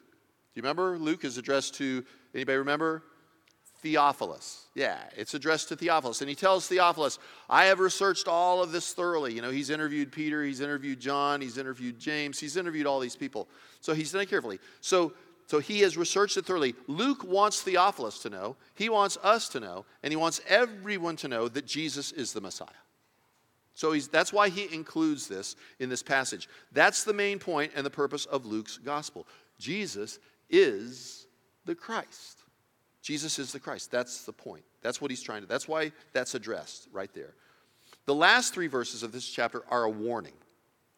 you 0.55 0.61
remember? 0.63 0.97
Luke 0.97 1.25
is 1.25 1.37
addressed 1.37 1.75
to, 1.75 2.03
anybody 2.33 2.57
remember? 2.57 3.03
Theophilus. 3.81 4.65
Yeah, 4.73 4.97
it's 5.15 5.33
addressed 5.33 5.69
to 5.69 5.75
Theophilus. 5.75 6.21
And 6.21 6.29
he 6.29 6.35
tells 6.35 6.67
Theophilus, 6.67 7.19
I 7.49 7.65
have 7.65 7.79
researched 7.79 8.27
all 8.27 8.63
of 8.63 8.71
this 8.71 8.93
thoroughly. 8.93 9.33
You 9.33 9.41
know, 9.41 9.51
he's 9.51 9.69
interviewed 9.69 10.11
Peter, 10.11 10.43
he's 10.43 10.61
interviewed 10.61 10.99
John, 10.99 11.41
he's 11.41 11.57
interviewed 11.57 11.99
James, 11.99 12.39
he's 12.39 12.57
interviewed 12.57 12.87
all 12.87 12.99
these 12.99 13.15
people. 13.15 13.47
So 13.81 13.93
he's 13.93 14.11
done 14.11 14.21
it 14.21 14.29
carefully. 14.29 14.59
So, 14.81 15.13
so 15.47 15.59
he 15.59 15.81
has 15.81 15.97
researched 15.97 16.37
it 16.37 16.45
thoroughly. 16.45 16.73
Luke 16.87 17.23
wants 17.23 17.61
Theophilus 17.61 18.19
to 18.19 18.29
know, 18.29 18.55
he 18.73 18.89
wants 18.89 19.17
us 19.23 19.49
to 19.49 19.59
know, 19.59 19.85
and 20.01 20.11
he 20.11 20.17
wants 20.17 20.41
everyone 20.47 21.15
to 21.17 21.27
know 21.27 21.47
that 21.47 21.65
Jesus 21.67 22.11
is 22.11 22.33
the 22.33 22.41
Messiah. 22.41 22.67
So 23.75 23.91
he's, 23.91 24.07
that's 24.07 24.31
why 24.31 24.49
he 24.49 24.73
includes 24.73 25.27
this 25.27 25.57
in 25.79 25.89
this 25.89 26.01
passage. 26.01 26.47
That's 26.71 27.03
the 27.03 27.13
main 27.13 27.39
point 27.39 27.73
and 27.75 27.85
the 27.85 27.89
purpose 27.89 28.25
of 28.25 28.45
Luke's 28.45 28.77
gospel. 28.77 29.27
Jesus 29.59 30.17
is 30.49 31.27
the 31.65 31.75
Christ. 31.75 32.39
Jesus 33.05 33.37
is 33.37 33.51
the 33.51 33.59
Christ. 33.59 33.91
That's 33.91 34.23
the 34.23 34.33
point. 34.33 34.63
That's 34.81 34.99
what 34.99 35.11
he's 35.11 35.21
trying 35.21 35.43
to. 35.43 35.47
That's 35.47 35.67
why 35.67 35.91
that's 36.11 36.33
addressed 36.33 36.87
right 36.91 37.13
there. 37.13 37.35
The 38.07 38.15
last 38.15 38.51
three 38.51 38.65
verses 38.65 39.03
of 39.03 39.11
this 39.11 39.27
chapter 39.29 39.61
are 39.69 39.83
a 39.83 39.89
warning. 39.91 40.33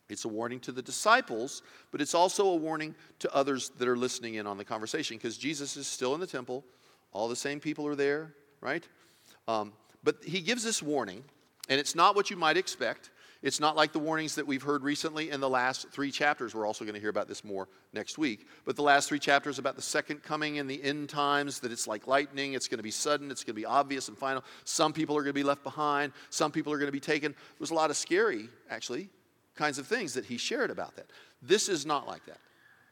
It's 0.08 0.24
a 0.24 0.30
warning 0.30 0.62
to 0.62 0.72
the 0.72 0.82
disciples, 0.82 1.64
but 1.92 2.00
it's 2.00 2.16
also 2.16 2.48
a 2.48 2.56
warning 2.56 2.96
to 3.20 3.36
others 3.36 3.72
that 3.78 3.90
are 3.90 3.98
listening 3.98 4.36
in 4.36 4.48
on 4.48 4.58
the 4.58 4.64
conversation 4.64 5.18
because 5.18 5.38
Jesus 5.38 5.76
is 5.76 5.86
still 5.86 6.14
in 6.14 6.22
the 6.22 6.28
temple. 6.28 6.64
All 7.12 7.28
the 7.28 7.36
same 7.36 7.60
people 7.60 7.86
are 7.86 7.96
there, 7.96 8.34
right? 8.62 8.88
Um, 9.50 9.74
but 10.02 10.24
he 10.24 10.40
gives 10.40 10.64
this 10.64 10.82
warning, 10.82 11.26
and 11.68 11.78
it's 11.78 11.94
not 11.94 12.16
what 12.16 12.30
you 12.30 12.38
might 12.38 12.56
expect. 12.56 13.10
It's 13.44 13.60
not 13.60 13.76
like 13.76 13.92
the 13.92 14.00
warnings 14.00 14.36
that 14.36 14.48
we've 14.48 14.64
heard 14.64 14.84
recently 14.84 15.30
in 15.30 15.40
the 15.40 15.50
last 15.50 15.90
three 15.90 16.12
chapters. 16.12 16.56
We're 16.56 16.66
also 16.66 16.86
going 16.86 16.96
to 16.96 17.00
hear 17.00 17.10
about 17.10 17.28
this 17.28 17.44
more 17.44 17.68
next 17.94 18.18
week. 18.18 18.48
But 18.66 18.76
the 18.76 18.82
last 18.82 19.08
three 19.08 19.20
chapters 19.20 19.60
about 19.60 19.76
the 19.76 19.82
second 19.82 20.24
coming 20.24 20.58
and 20.58 20.70
the 20.70 20.82
end 20.84 21.10
times, 21.10 21.60
that 21.60 21.72
it's 21.72 21.88
like 21.88 22.08
lightning, 22.08 22.54
it's 22.54 22.68
going 22.68 22.80
to 22.80 22.84
be 22.84 22.92
sudden, 22.92 23.30
it's 23.30 23.44
going 23.44 23.54
to 23.54 23.62
be 23.62 23.66
obvious 23.66 24.08
and 24.08 24.18
final. 24.18 24.44
Some 24.64 24.92
people 24.92 25.16
are 25.16 25.22
going 25.22 25.34
to 25.34 25.40
be 25.40 25.44
left 25.44 25.64
behind, 25.64 26.14
some 26.30 26.52
people 26.52 26.74
are 26.74 26.78
going 26.78 26.88
to 26.88 26.92
be 26.92 27.00
taken. 27.00 27.36
There's 27.60 27.72
a 27.72 27.76
lot 27.76 27.92
of 27.92 27.98
scary, 27.98 28.50
actually, 28.70 29.10
kinds 29.56 29.78
of 29.78 29.88
things 29.88 30.14
that 30.16 30.26
he 30.26 30.38
shared 30.38 30.72
about 30.72 30.96
that. 30.96 31.06
This 31.42 31.70
is 31.70 31.86
not 31.86 32.08
like 32.08 32.26
that. 32.26 32.40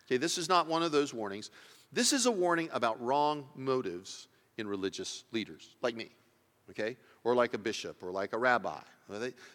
Okay, 0.08 0.18
this 0.18 0.38
is 0.38 0.48
not 0.48 0.68
one 0.68 0.84
of 0.84 0.92
those 0.92 1.14
warnings. 1.14 1.50
This 1.92 2.14
is 2.14 2.28
a 2.28 2.32
warning 2.32 2.70
about 2.72 3.02
wrong 3.02 3.48
motives 3.56 4.28
in 4.58 4.68
religious 4.68 5.24
leaders, 5.32 5.76
like 5.82 5.96
me, 5.96 6.10
okay, 6.70 6.98
or 7.24 7.34
like 7.34 7.54
a 7.56 7.58
bishop 7.58 8.04
or 8.04 8.12
like 8.12 8.34
a 8.34 8.38
rabbi. 8.38 8.80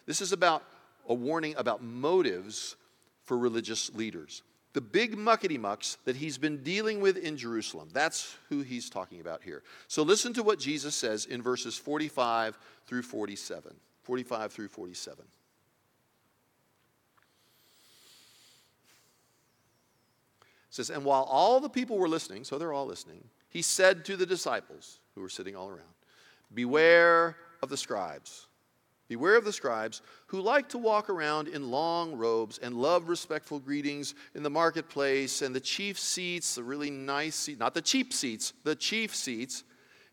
This 0.05 0.21
is 0.21 0.31
about 0.31 0.63
a 1.11 1.13
warning 1.13 1.53
about 1.57 1.83
motives 1.83 2.77
for 3.25 3.37
religious 3.37 3.93
leaders. 3.93 4.43
The 4.71 4.79
big 4.79 5.17
muckety 5.17 5.59
mucks 5.59 5.97
that 6.05 6.15
he's 6.15 6.37
been 6.37 6.63
dealing 6.63 7.01
with 7.01 7.17
in 7.17 7.35
Jerusalem. 7.35 7.89
That's 7.91 8.37
who 8.47 8.61
he's 8.61 8.89
talking 8.89 9.19
about 9.19 9.43
here. 9.43 9.61
So 9.89 10.03
listen 10.03 10.31
to 10.35 10.43
what 10.43 10.57
Jesus 10.57 10.95
says 10.95 11.25
in 11.25 11.41
verses 11.41 11.77
45 11.77 12.57
through 12.87 13.01
47. 13.01 13.75
45 14.03 14.53
through 14.53 14.69
47. 14.69 15.25
It 20.39 20.47
says, 20.69 20.89
And 20.89 21.03
while 21.03 21.23
all 21.23 21.59
the 21.59 21.67
people 21.67 21.97
were 21.97 22.07
listening, 22.07 22.45
so 22.45 22.57
they're 22.57 22.71
all 22.71 22.87
listening, 22.87 23.25
he 23.49 23.61
said 23.61 24.05
to 24.05 24.15
the 24.15 24.25
disciples 24.25 24.99
who 25.13 25.21
were 25.21 25.27
sitting 25.27 25.57
all 25.57 25.67
around, 25.67 25.81
Beware 26.53 27.35
of 27.61 27.67
the 27.67 27.75
scribes 27.75 28.47
Beware 29.11 29.35
of 29.35 29.43
the 29.43 29.51
scribes 29.51 30.01
who 30.27 30.39
like 30.39 30.69
to 30.69 30.77
walk 30.77 31.09
around 31.09 31.49
in 31.49 31.69
long 31.69 32.15
robes 32.15 32.59
and 32.59 32.73
love 32.73 33.09
respectful 33.09 33.59
greetings 33.59 34.15
in 34.35 34.41
the 34.41 34.49
marketplace 34.49 35.41
and 35.41 35.53
the 35.53 35.59
chief 35.59 35.99
seats, 35.99 36.55
the 36.55 36.63
really 36.63 36.89
nice 36.89 37.35
seats, 37.35 37.59
not 37.59 37.73
the 37.73 37.81
cheap 37.81 38.13
seats, 38.13 38.53
the 38.63 38.73
chief 38.73 39.13
seats 39.13 39.65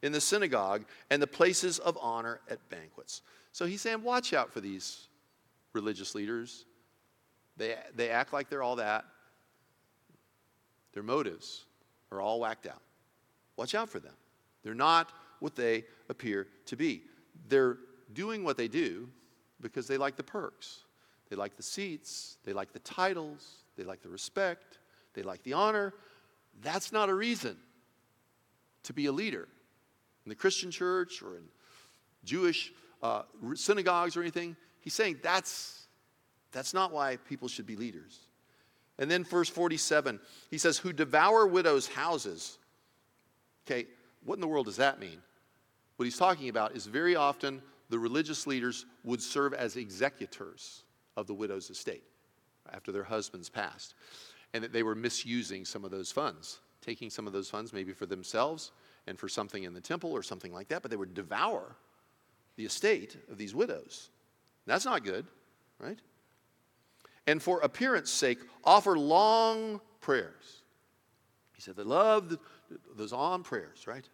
in 0.03 0.11
the 0.11 0.21
synagogue 0.21 0.85
and 1.11 1.23
the 1.23 1.29
places 1.29 1.79
of 1.79 1.97
honor 2.03 2.41
at 2.51 2.59
banquets. 2.71 3.23
So 3.53 3.67
he's 3.67 3.81
saying, 3.81 4.03
watch 4.03 4.33
out 4.33 4.53
for 4.53 4.61
these 4.61 5.07
religious 5.75 6.17
leaders. 6.17 6.65
They, 7.57 7.77
they 7.95 8.11
act 8.11 8.33
like 8.33 8.51
they're 8.51 8.65
all 8.65 8.77
that. 8.77 9.05
Their 10.93 11.05
motives 11.05 11.67
are 12.11 12.21
all 12.21 12.41
whacked 12.41 12.67
out. 12.67 12.83
Watch 13.57 13.77
out 13.77 13.91
for 13.91 14.01
them. 14.01 14.15
They're 14.65 14.75
not 14.75 15.13
what 15.39 15.55
they 15.55 15.85
appear 16.09 16.49
to 16.67 16.75
be. 16.75 17.03
They're 17.49 17.77
doing 18.13 18.45
what 18.45 18.57
they 18.57 18.69
do 18.69 19.09
because 19.61 19.87
they 19.87 19.97
like 19.97 20.17
the 20.17 20.23
perks. 20.23 20.81
They 21.29 21.37
like 21.37 21.57
the 21.57 21.63
seats, 21.63 22.39
they 22.45 22.53
like 22.53 22.73
the 22.73 22.79
titles, 22.81 23.65
they 23.77 23.85
like 23.85 24.03
the 24.03 24.09
respect, 24.09 24.79
they 25.15 25.23
like 25.23 25.43
the 25.43 25.53
honor. 25.53 25.95
That's 26.63 26.91
not 26.91 27.09
a 27.09 27.15
reason 27.15 27.57
to 28.85 28.93
be 28.93 29.07
a 29.07 29.13
leader 29.13 29.49
in 30.25 30.31
the 30.31 30.35
Christian 30.35 30.71
church 30.71 31.23
or 31.23 31.37
in 31.37 31.45
Jewish 32.25 32.73
uh, 33.03 33.23
synagogues 33.55 34.17
or 34.17 34.23
anything. 34.23 34.57
He's 34.81 34.95
saying 34.95 35.19
that's, 35.23 35.87
that's 36.53 36.73
not 36.73 36.93
why 36.93 37.17
people 37.17 37.49
should 37.49 37.67
be 37.67 37.77
leaders. 37.77 38.21
And 38.99 39.11
then, 39.11 39.23
verse 39.23 39.49
47, 39.49 40.19
he 40.51 40.59
says, 40.59 40.79
Who 40.79 40.93
devour 40.93 41.47
widows' 41.47 41.87
houses. 41.87 42.59
Okay, 43.67 43.87
what 44.25 44.35
in 44.35 44.41
the 44.41 44.49
world 44.49 44.67
does 44.67 44.77
that 44.77 44.99
mean? 44.99 45.23
What 45.97 46.05
he's 46.05 46.19
talking 46.19 46.49
about 46.49 46.75
is 46.75 46.87
very 46.87 47.15
often 47.15 47.63
the 47.91 47.99
religious 47.99 48.47
leaders 48.47 48.87
would 49.05 49.23
serve 49.23 49.55
as 49.55 49.77
executors 49.77 50.85
of 51.17 51.27
the 51.27 51.35
widow's 51.35 51.71
estate 51.71 52.05
after 52.73 52.93
their 52.93 53.05
husbands 53.05 53.49
passed, 53.49 53.95
and 54.55 54.63
that 54.63 54.73
they 54.73 54.83
were 54.83 54.95
misusing 54.95 55.65
some 55.65 55.85
of 55.85 55.91
those 55.91 56.13
funds, 56.13 56.61
taking 56.83 57.11
some 57.11 57.27
of 57.27 57.33
those 57.33 57.49
funds 57.49 57.73
maybe 57.73 57.93
for 57.93 58.07
themselves 58.07 58.73
and 59.07 59.19
for 59.19 59.29
something 59.29 59.65
in 59.65 59.73
the 59.73 59.81
temple 59.81 60.13
or 60.13 60.23
something 60.23 60.53
like 60.53 60.69
that, 60.69 60.83
but 60.83 60.91
they 60.91 60.97
would 60.97 61.15
devour 61.15 61.77
the 62.57 62.65
estate 62.65 63.17
of 63.31 63.39
these 63.39 63.55
widows. 63.55 64.11
That's 64.67 64.85
not 64.85 65.05
good, 65.05 65.27
right? 65.79 65.99
And 67.27 67.43
for 67.43 67.61
appearance 67.61 68.11
sake, 68.11 68.39
offer 68.65 68.99
long 68.99 69.81
prayers. 70.01 70.63
He 71.55 71.63
said 71.63 71.77
they 71.77 71.83
love 71.83 72.39
those 72.97 73.13
on 73.13 73.43
prayers, 73.43 73.87
right? 73.87 74.09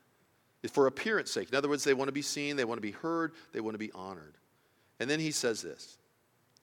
For 0.70 0.86
appearance 0.86 1.30
sake. 1.30 1.50
In 1.50 1.56
other 1.56 1.68
words, 1.68 1.84
they 1.84 1.94
want 1.94 2.08
to 2.08 2.12
be 2.12 2.22
seen, 2.22 2.56
they 2.56 2.64
want 2.64 2.78
to 2.78 2.82
be 2.82 2.92
heard, 2.92 3.32
they 3.52 3.60
want 3.60 3.74
to 3.74 3.78
be 3.78 3.92
honored. 3.92 4.34
And 5.00 5.08
then 5.10 5.20
he 5.20 5.30
says 5.30 5.62
this 5.62 5.98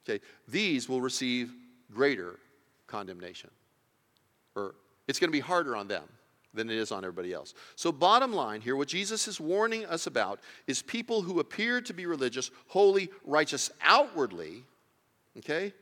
okay, 0.04 0.24
these 0.48 0.90
will 0.90 1.02
receive 1.02 1.54
greater 1.94 2.40
condemnation. 2.88 3.50
Or 4.56 4.76
it's 5.08 5.20
going 5.20 5.30
to 5.30 5.36
be 5.36 5.40
harder 5.40 5.76
on 5.76 5.88
them 5.88 6.04
than 6.54 6.70
it 6.70 6.76
is 6.76 6.92
on 6.92 7.04
everybody 7.04 7.34
else. 7.34 7.54
So, 7.76 7.92
bottom 7.92 8.34
line 8.34 8.62
here, 8.62 8.76
what 8.76 8.88
Jesus 8.88 9.28
is 9.28 9.40
warning 9.40 9.86
us 9.86 10.08
about 10.08 10.40
is 10.68 10.82
people 10.82 11.22
who 11.22 11.40
appear 11.40 11.82
to 11.82 11.94
be 11.94 12.06
religious, 12.06 12.52
holy, 12.68 13.10
righteous 13.26 13.72
outwardly, 13.82 14.64
okay, 15.38 15.74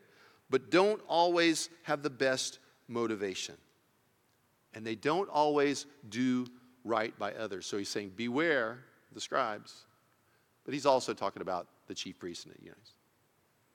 but 0.49 0.69
don't 0.69 1.01
always 1.07 1.69
have 1.83 2.03
the 2.03 2.09
best 2.09 2.59
motivation. 2.87 3.55
And 4.75 4.85
they 4.85 4.95
don't 4.95 5.29
always 5.29 5.87
do 6.09 6.45
right 6.89 7.17
by 7.17 7.33
others. 7.33 7.65
So 7.65 7.77
he's 7.77 7.89
saying, 7.89 8.13
Beware 8.15 8.79
the 9.13 9.21
scribes. 9.21 9.85
But 10.65 10.73
he's 10.73 10.85
also 10.85 11.13
talking 11.13 11.41
about 11.41 11.67
the 11.87 11.95
chief 11.95 12.19
priests 12.19 12.45
and 12.45 12.53
you 12.61 12.69
know, 12.69 12.75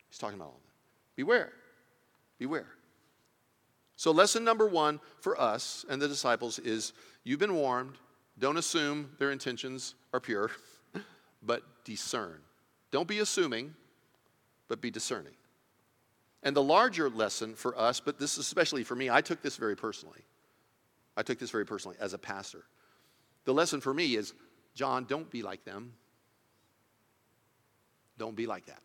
he's 0.08 0.18
talking 0.18 0.36
about 0.36 0.46
all 0.46 0.56
of 0.56 0.62
that. 0.62 1.16
Beware. 1.16 1.52
Beware. 2.38 2.66
So, 3.96 4.10
lesson 4.10 4.44
number 4.44 4.66
one 4.66 5.00
for 5.20 5.40
us 5.40 5.84
and 5.88 6.00
the 6.00 6.08
disciples 6.08 6.58
is 6.58 6.92
you've 7.22 7.40
been 7.40 7.54
warned. 7.54 7.94
Don't 8.38 8.56
assume 8.56 9.10
their 9.18 9.30
intentions 9.30 9.94
are 10.12 10.18
pure, 10.20 10.50
but 11.42 11.62
discern. 11.84 12.40
Don't 12.90 13.06
be 13.06 13.20
assuming, 13.20 13.74
but 14.68 14.80
be 14.80 14.90
discerning. 14.90 15.34
And 16.42 16.54
the 16.54 16.62
larger 16.62 17.08
lesson 17.08 17.54
for 17.54 17.78
us, 17.78 18.00
but 18.00 18.18
this 18.18 18.32
is 18.32 18.40
especially 18.40 18.82
for 18.82 18.96
me, 18.96 19.08
I 19.08 19.20
took 19.20 19.40
this 19.40 19.56
very 19.56 19.76
personally. 19.76 20.20
I 21.16 21.22
took 21.22 21.38
this 21.38 21.50
very 21.50 21.64
personally 21.64 21.96
as 22.00 22.12
a 22.12 22.18
pastor. 22.18 22.64
The 23.44 23.54
lesson 23.54 23.80
for 23.80 23.92
me 23.92 24.16
is 24.16 24.32
John, 24.74 25.04
don't 25.04 25.30
be 25.30 25.42
like 25.42 25.64
them. 25.64 25.92
Don't 28.18 28.36
be 28.36 28.46
like 28.46 28.66
that. 28.66 28.80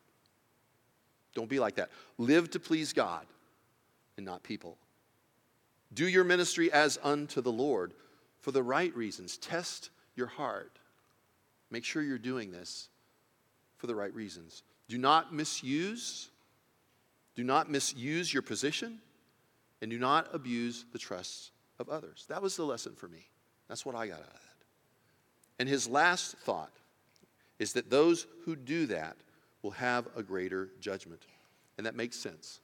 Don't 1.35 1.49
be 1.49 1.59
like 1.59 1.75
that. 1.75 1.89
Live 2.17 2.49
to 2.51 2.59
please 2.59 2.93
God 2.93 3.25
and 4.17 4.25
not 4.25 4.43
people. 4.43 4.77
Do 5.93 6.07
your 6.07 6.23
ministry 6.23 6.71
as 6.71 6.99
unto 7.03 7.41
the 7.41 7.51
Lord 7.51 7.93
for 8.41 8.51
the 8.51 8.63
right 8.63 8.95
reasons. 8.95 9.37
Test 9.37 9.89
your 10.15 10.27
heart. 10.27 10.79
Make 11.71 11.83
sure 11.83 12.01
you're 12.01 12.17
doing 12.17 12.51
this 12.51 12.89
for 13.77 13.87
the 13.87 13.95
right 13.95 14.13
reasons. 14.13 14.63
Do 14.87 14.97
not 14.97 15.33
misuse, 15.33 16.29
do 17.35 17.43
not 17.43 17.69
misuse 17.69 18.33
your 18.33 18.41
position, 18.41 18.99
and 19.81 19.89
do 19.89 19.99
not 19.99 20.33
abuse 20.33 20.85
the 20.91 20.99
trust 20.99 21.51
of 21.79 21.89
others. 21.89 22.25
That 22.27 22.41
was 22.41 22.55
the 22.55 22.65
lesson 22.65 22.95
for 22.95 23.07
me. 23.07 23.29
That's 23.67 23.85
what 23.85 23.95
I 23.95 24.07
got 24.07 24.19
out 24.19 24.25
of 24.25 24.33
that. 24.33 24.48
And 25.59 25.67
his 25.67 25.87
last 25.87 26.37
thought 26.39 26.71
is 27.59 27.73
that 27.73 27.89
those 27.89 28.25
who 28.45 28.55
do 28.55 28.85
that 28.87 29.17
will 29.61 29.71
have 29.71 30.07
a 30.15 30.23
greater 30.23 30.69
judgment. 30.79 31.21
And 31.77 31.85
that 31.85 31.95
makes 31.95 32.17
sense. 32.17 32.61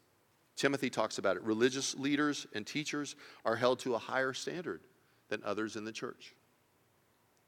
Timothy 0.55 0.89
talks 0.89 1.17
about 1.17 1.35
it. 1.35 1.43
Religious 1.43 1.95
leaders 1.95 2.47
and 2.53 2.65
teachers 2.65 3.15
are 3.43 3.57
held 3.57 3.79
to 3.79 3.95
a 3.95 3.97
higher 3.97 4.33
standard 4.33 4.81
than 5.27 5.41
others 5.43 5.75
in 5.75 5.83
the 5.83 5.91
church. 5.91 6.33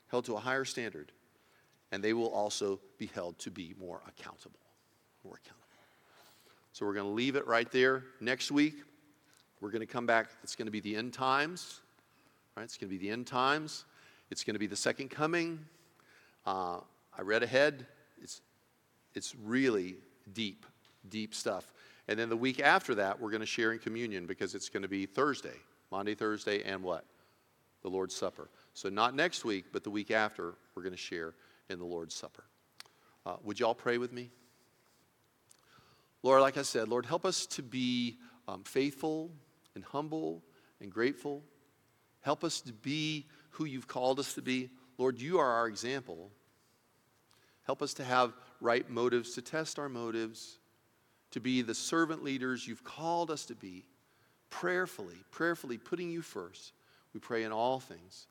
Held 0.07 0.25
to 0.25 0.35
a 0.35 0.39
higher 0.39 0.65
standard. 0.65 1.13
And 1.93 2.03
they 2.03 2.13
will 2.13 2.29
also 2.29 2.81
be 2.97 3.05
held 3.05 3.39
to 3.39 3.51
be 3.51 3.73
more 3.79 4.01
accountable. 4.07 4.59
More 5.23 5.35
accountable. 5.35 5.63
So 6.73 6.85
we're 6.85 6.93
going 6.93 7.07
to 7.07 7.13
leave 7.13 7.37
it 7.37 7.47
right 7.47 7.71
there. 7.71 8.03
Next 8.19 8.51
week, 8.51 8.75
we're 9.61 9.71
going 9.71 9.79
to 9.79 9.91
come 9.91 10.05
back. 10.05 10.27
It's 10.43 10.55
going 10.55 10.67
to 10.67 10.71
be 10.71 10.81
the 10.81 10.95
end 10.95 11.13
times. 11.13 11.79
Right? 12.55 12.63
It's 12.63 12.77
going 12.77 12.89
to 12.91 12.97
be 12.97 13.03
the 13.03 13.11
end 13.11 13.25
times. 13.25 13.85
It's 14.29 14.43
going 14.43 14.55
to 14.55 14.59
be 14.59 14.67
the 14.67 14.75
second 14.75 15.09
coming. 15.09 15.65
Uh, 16.45 16.79
I 17.17 17.21
read 17.21 17.43
ahead. 17.43 17.85
It's, 18.21 18.41
it's 19.13 19.35
really 19.35 19.95
deep, 20.33 20.65
deep 21.09 21.33
stuff. 21.33 21.73
And 22.07 22.17
then 22.17 22.29
the 22.29 22.37
week 22.37 22.59
after 22.59 22.95
that, 22.95 23.19
we're 23.19 23.31
going 23.31 23.41
to 23.41 23.45
share 23.45 23.73
in 23.73 23.79
communion 23.79 24.25
because 24.25 24.55
it's 24.55 24.69
going 24.69 24.83
to 24.83 24.89
be 24.89 25.05
Thursday, 25.05 25.55
Monday, 25.91 26.15
Thursday, 26.15 26.63
and 26.63 26.83
what? 26.83 27.05
The 27.83 27.89
Lord's 27.89 28.15
Supper. 28.15 28.49
So 28.73 28.89
not 28.89 29.15
next 29.15 29.43
week, 29.43 29.65
but 29.71 29.83
the 29.83 29.89
week 29.89 30.11
after, 30.11 30.55
we're 30.75 30.83
going 30.83 30.93
to 30.93 30.97
share 30.97 31.33
in 31.69 31.79
the 31.79 31.85
Lord's 31.85 32.15
Supper. 32.15 32.43
Uh, 33.25 33.35
would 33.43 33.59
y'all 33.59 33.75
pray 33.75 33.97
with 33.97 34.13
me? 34.13 34.29
Lord, 36.23 36.41
like 36.41 36.57
I 36.57 36.61
said, 36.61 36.87
Lord, 36.87 37.05
help 37.05 37.25
us 37.25 37.45
to 37.47 37.61
be 37.63 38.17
um, 38.47 38.63
faithful 38.63 39.31
and 39.75 39.83
humble 39.83 40.43
and 40.81 40.91
grateful. 40.91 41.43
Help 42.21 42.43
us 42.43 42.61
to 42.61 42.73
be 42.73 43.25
who 43.57 43.65
you've 43.65 43.87
called 43.87 44.19
us 44.19 44.33
to 44.35 44.41
be. 44.41 44.69
Lord, 44.97 45.19
you 45.19 45.39
are 45.39 45.51
our 45.51 45.67
example. 45.67 46.29
Help 47.63 47.81
us 47.81 47.95
to 47.95 48.03
have 48.03 48.33
right 48.61 48.87
motives, 48.89 49.33
to 49.33 49.41
test 49.41 49.79
our 49.79 49.89
motives, 49.89 50.59
to 51.31 51.39
be 51.39 51.61
the 51.61 51.75
servant 51.75 52.23
leaders 52.23 52.67
you've 52.67 52.83
called 52.83 53.31
us 53.31 53.45
to 53.45 53.55
be, 53.55 53.85
prayerfully, 54.49 55.17
prayerfully 55.31 55.77
putting 55.77 56.09
you 56.09 56.21
first. 56.21 56.71
We 57.13 57.19
pray 57.19 57.43
in 57.43 57.51
all 57.51 57.79
things. 57.79 58.27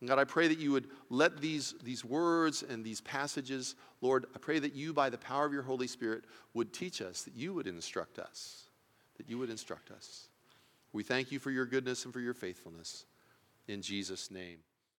And 0.00 0.08
God, 0.08 0.18
I 0.18 0.24
pray 0.24 0.48
that 0.48 0.58
you 0.58 0.72
would 0.72 0.88
let 1.10 1.40
these, 1.40 1.74
these 1.82 2.04
words 2.04 2.62
and 2.62 2.84
these 2.84 3.00
passages, 3.00 3.74
Lord, 4.00 4.26
I 4.34 4.38
pray 4.38 4.58
that 4.58 4.74
you, 4.74 4.92
by 4.92 5.10
the 5.10 5.18
power 5.18 5.44
of 5.44 5.52
your 5.52 5.62
Holy 5.62 5.86
Spirit, 5.86 6.24
would 6.54 6.72
teach 6.72 7.02
us, 7.02 7.22
that 7.22 7.34
you 7.34 7.52
would 7.54 7.66
instruct 7.66 8.18
us, 8.18 8.64
that 9.16 9.28
you 9.28 9.38
would 9.38 9.50
instruct 9.50 9.90
us. 9.90 10.28
We 10.92 11.02
thank 11.02 11.32
you 11.32 11.38
for 11.38 11.50
your 11.50 11.66
goodness 11.66 12.04
and 12.04 12.12
for 12.12 12.20
your 12.20 12.34
faithfulness. 12.34 13.04
In 13.68 13.82
Jesus' 13.82 14.30
name. 14.30 14.58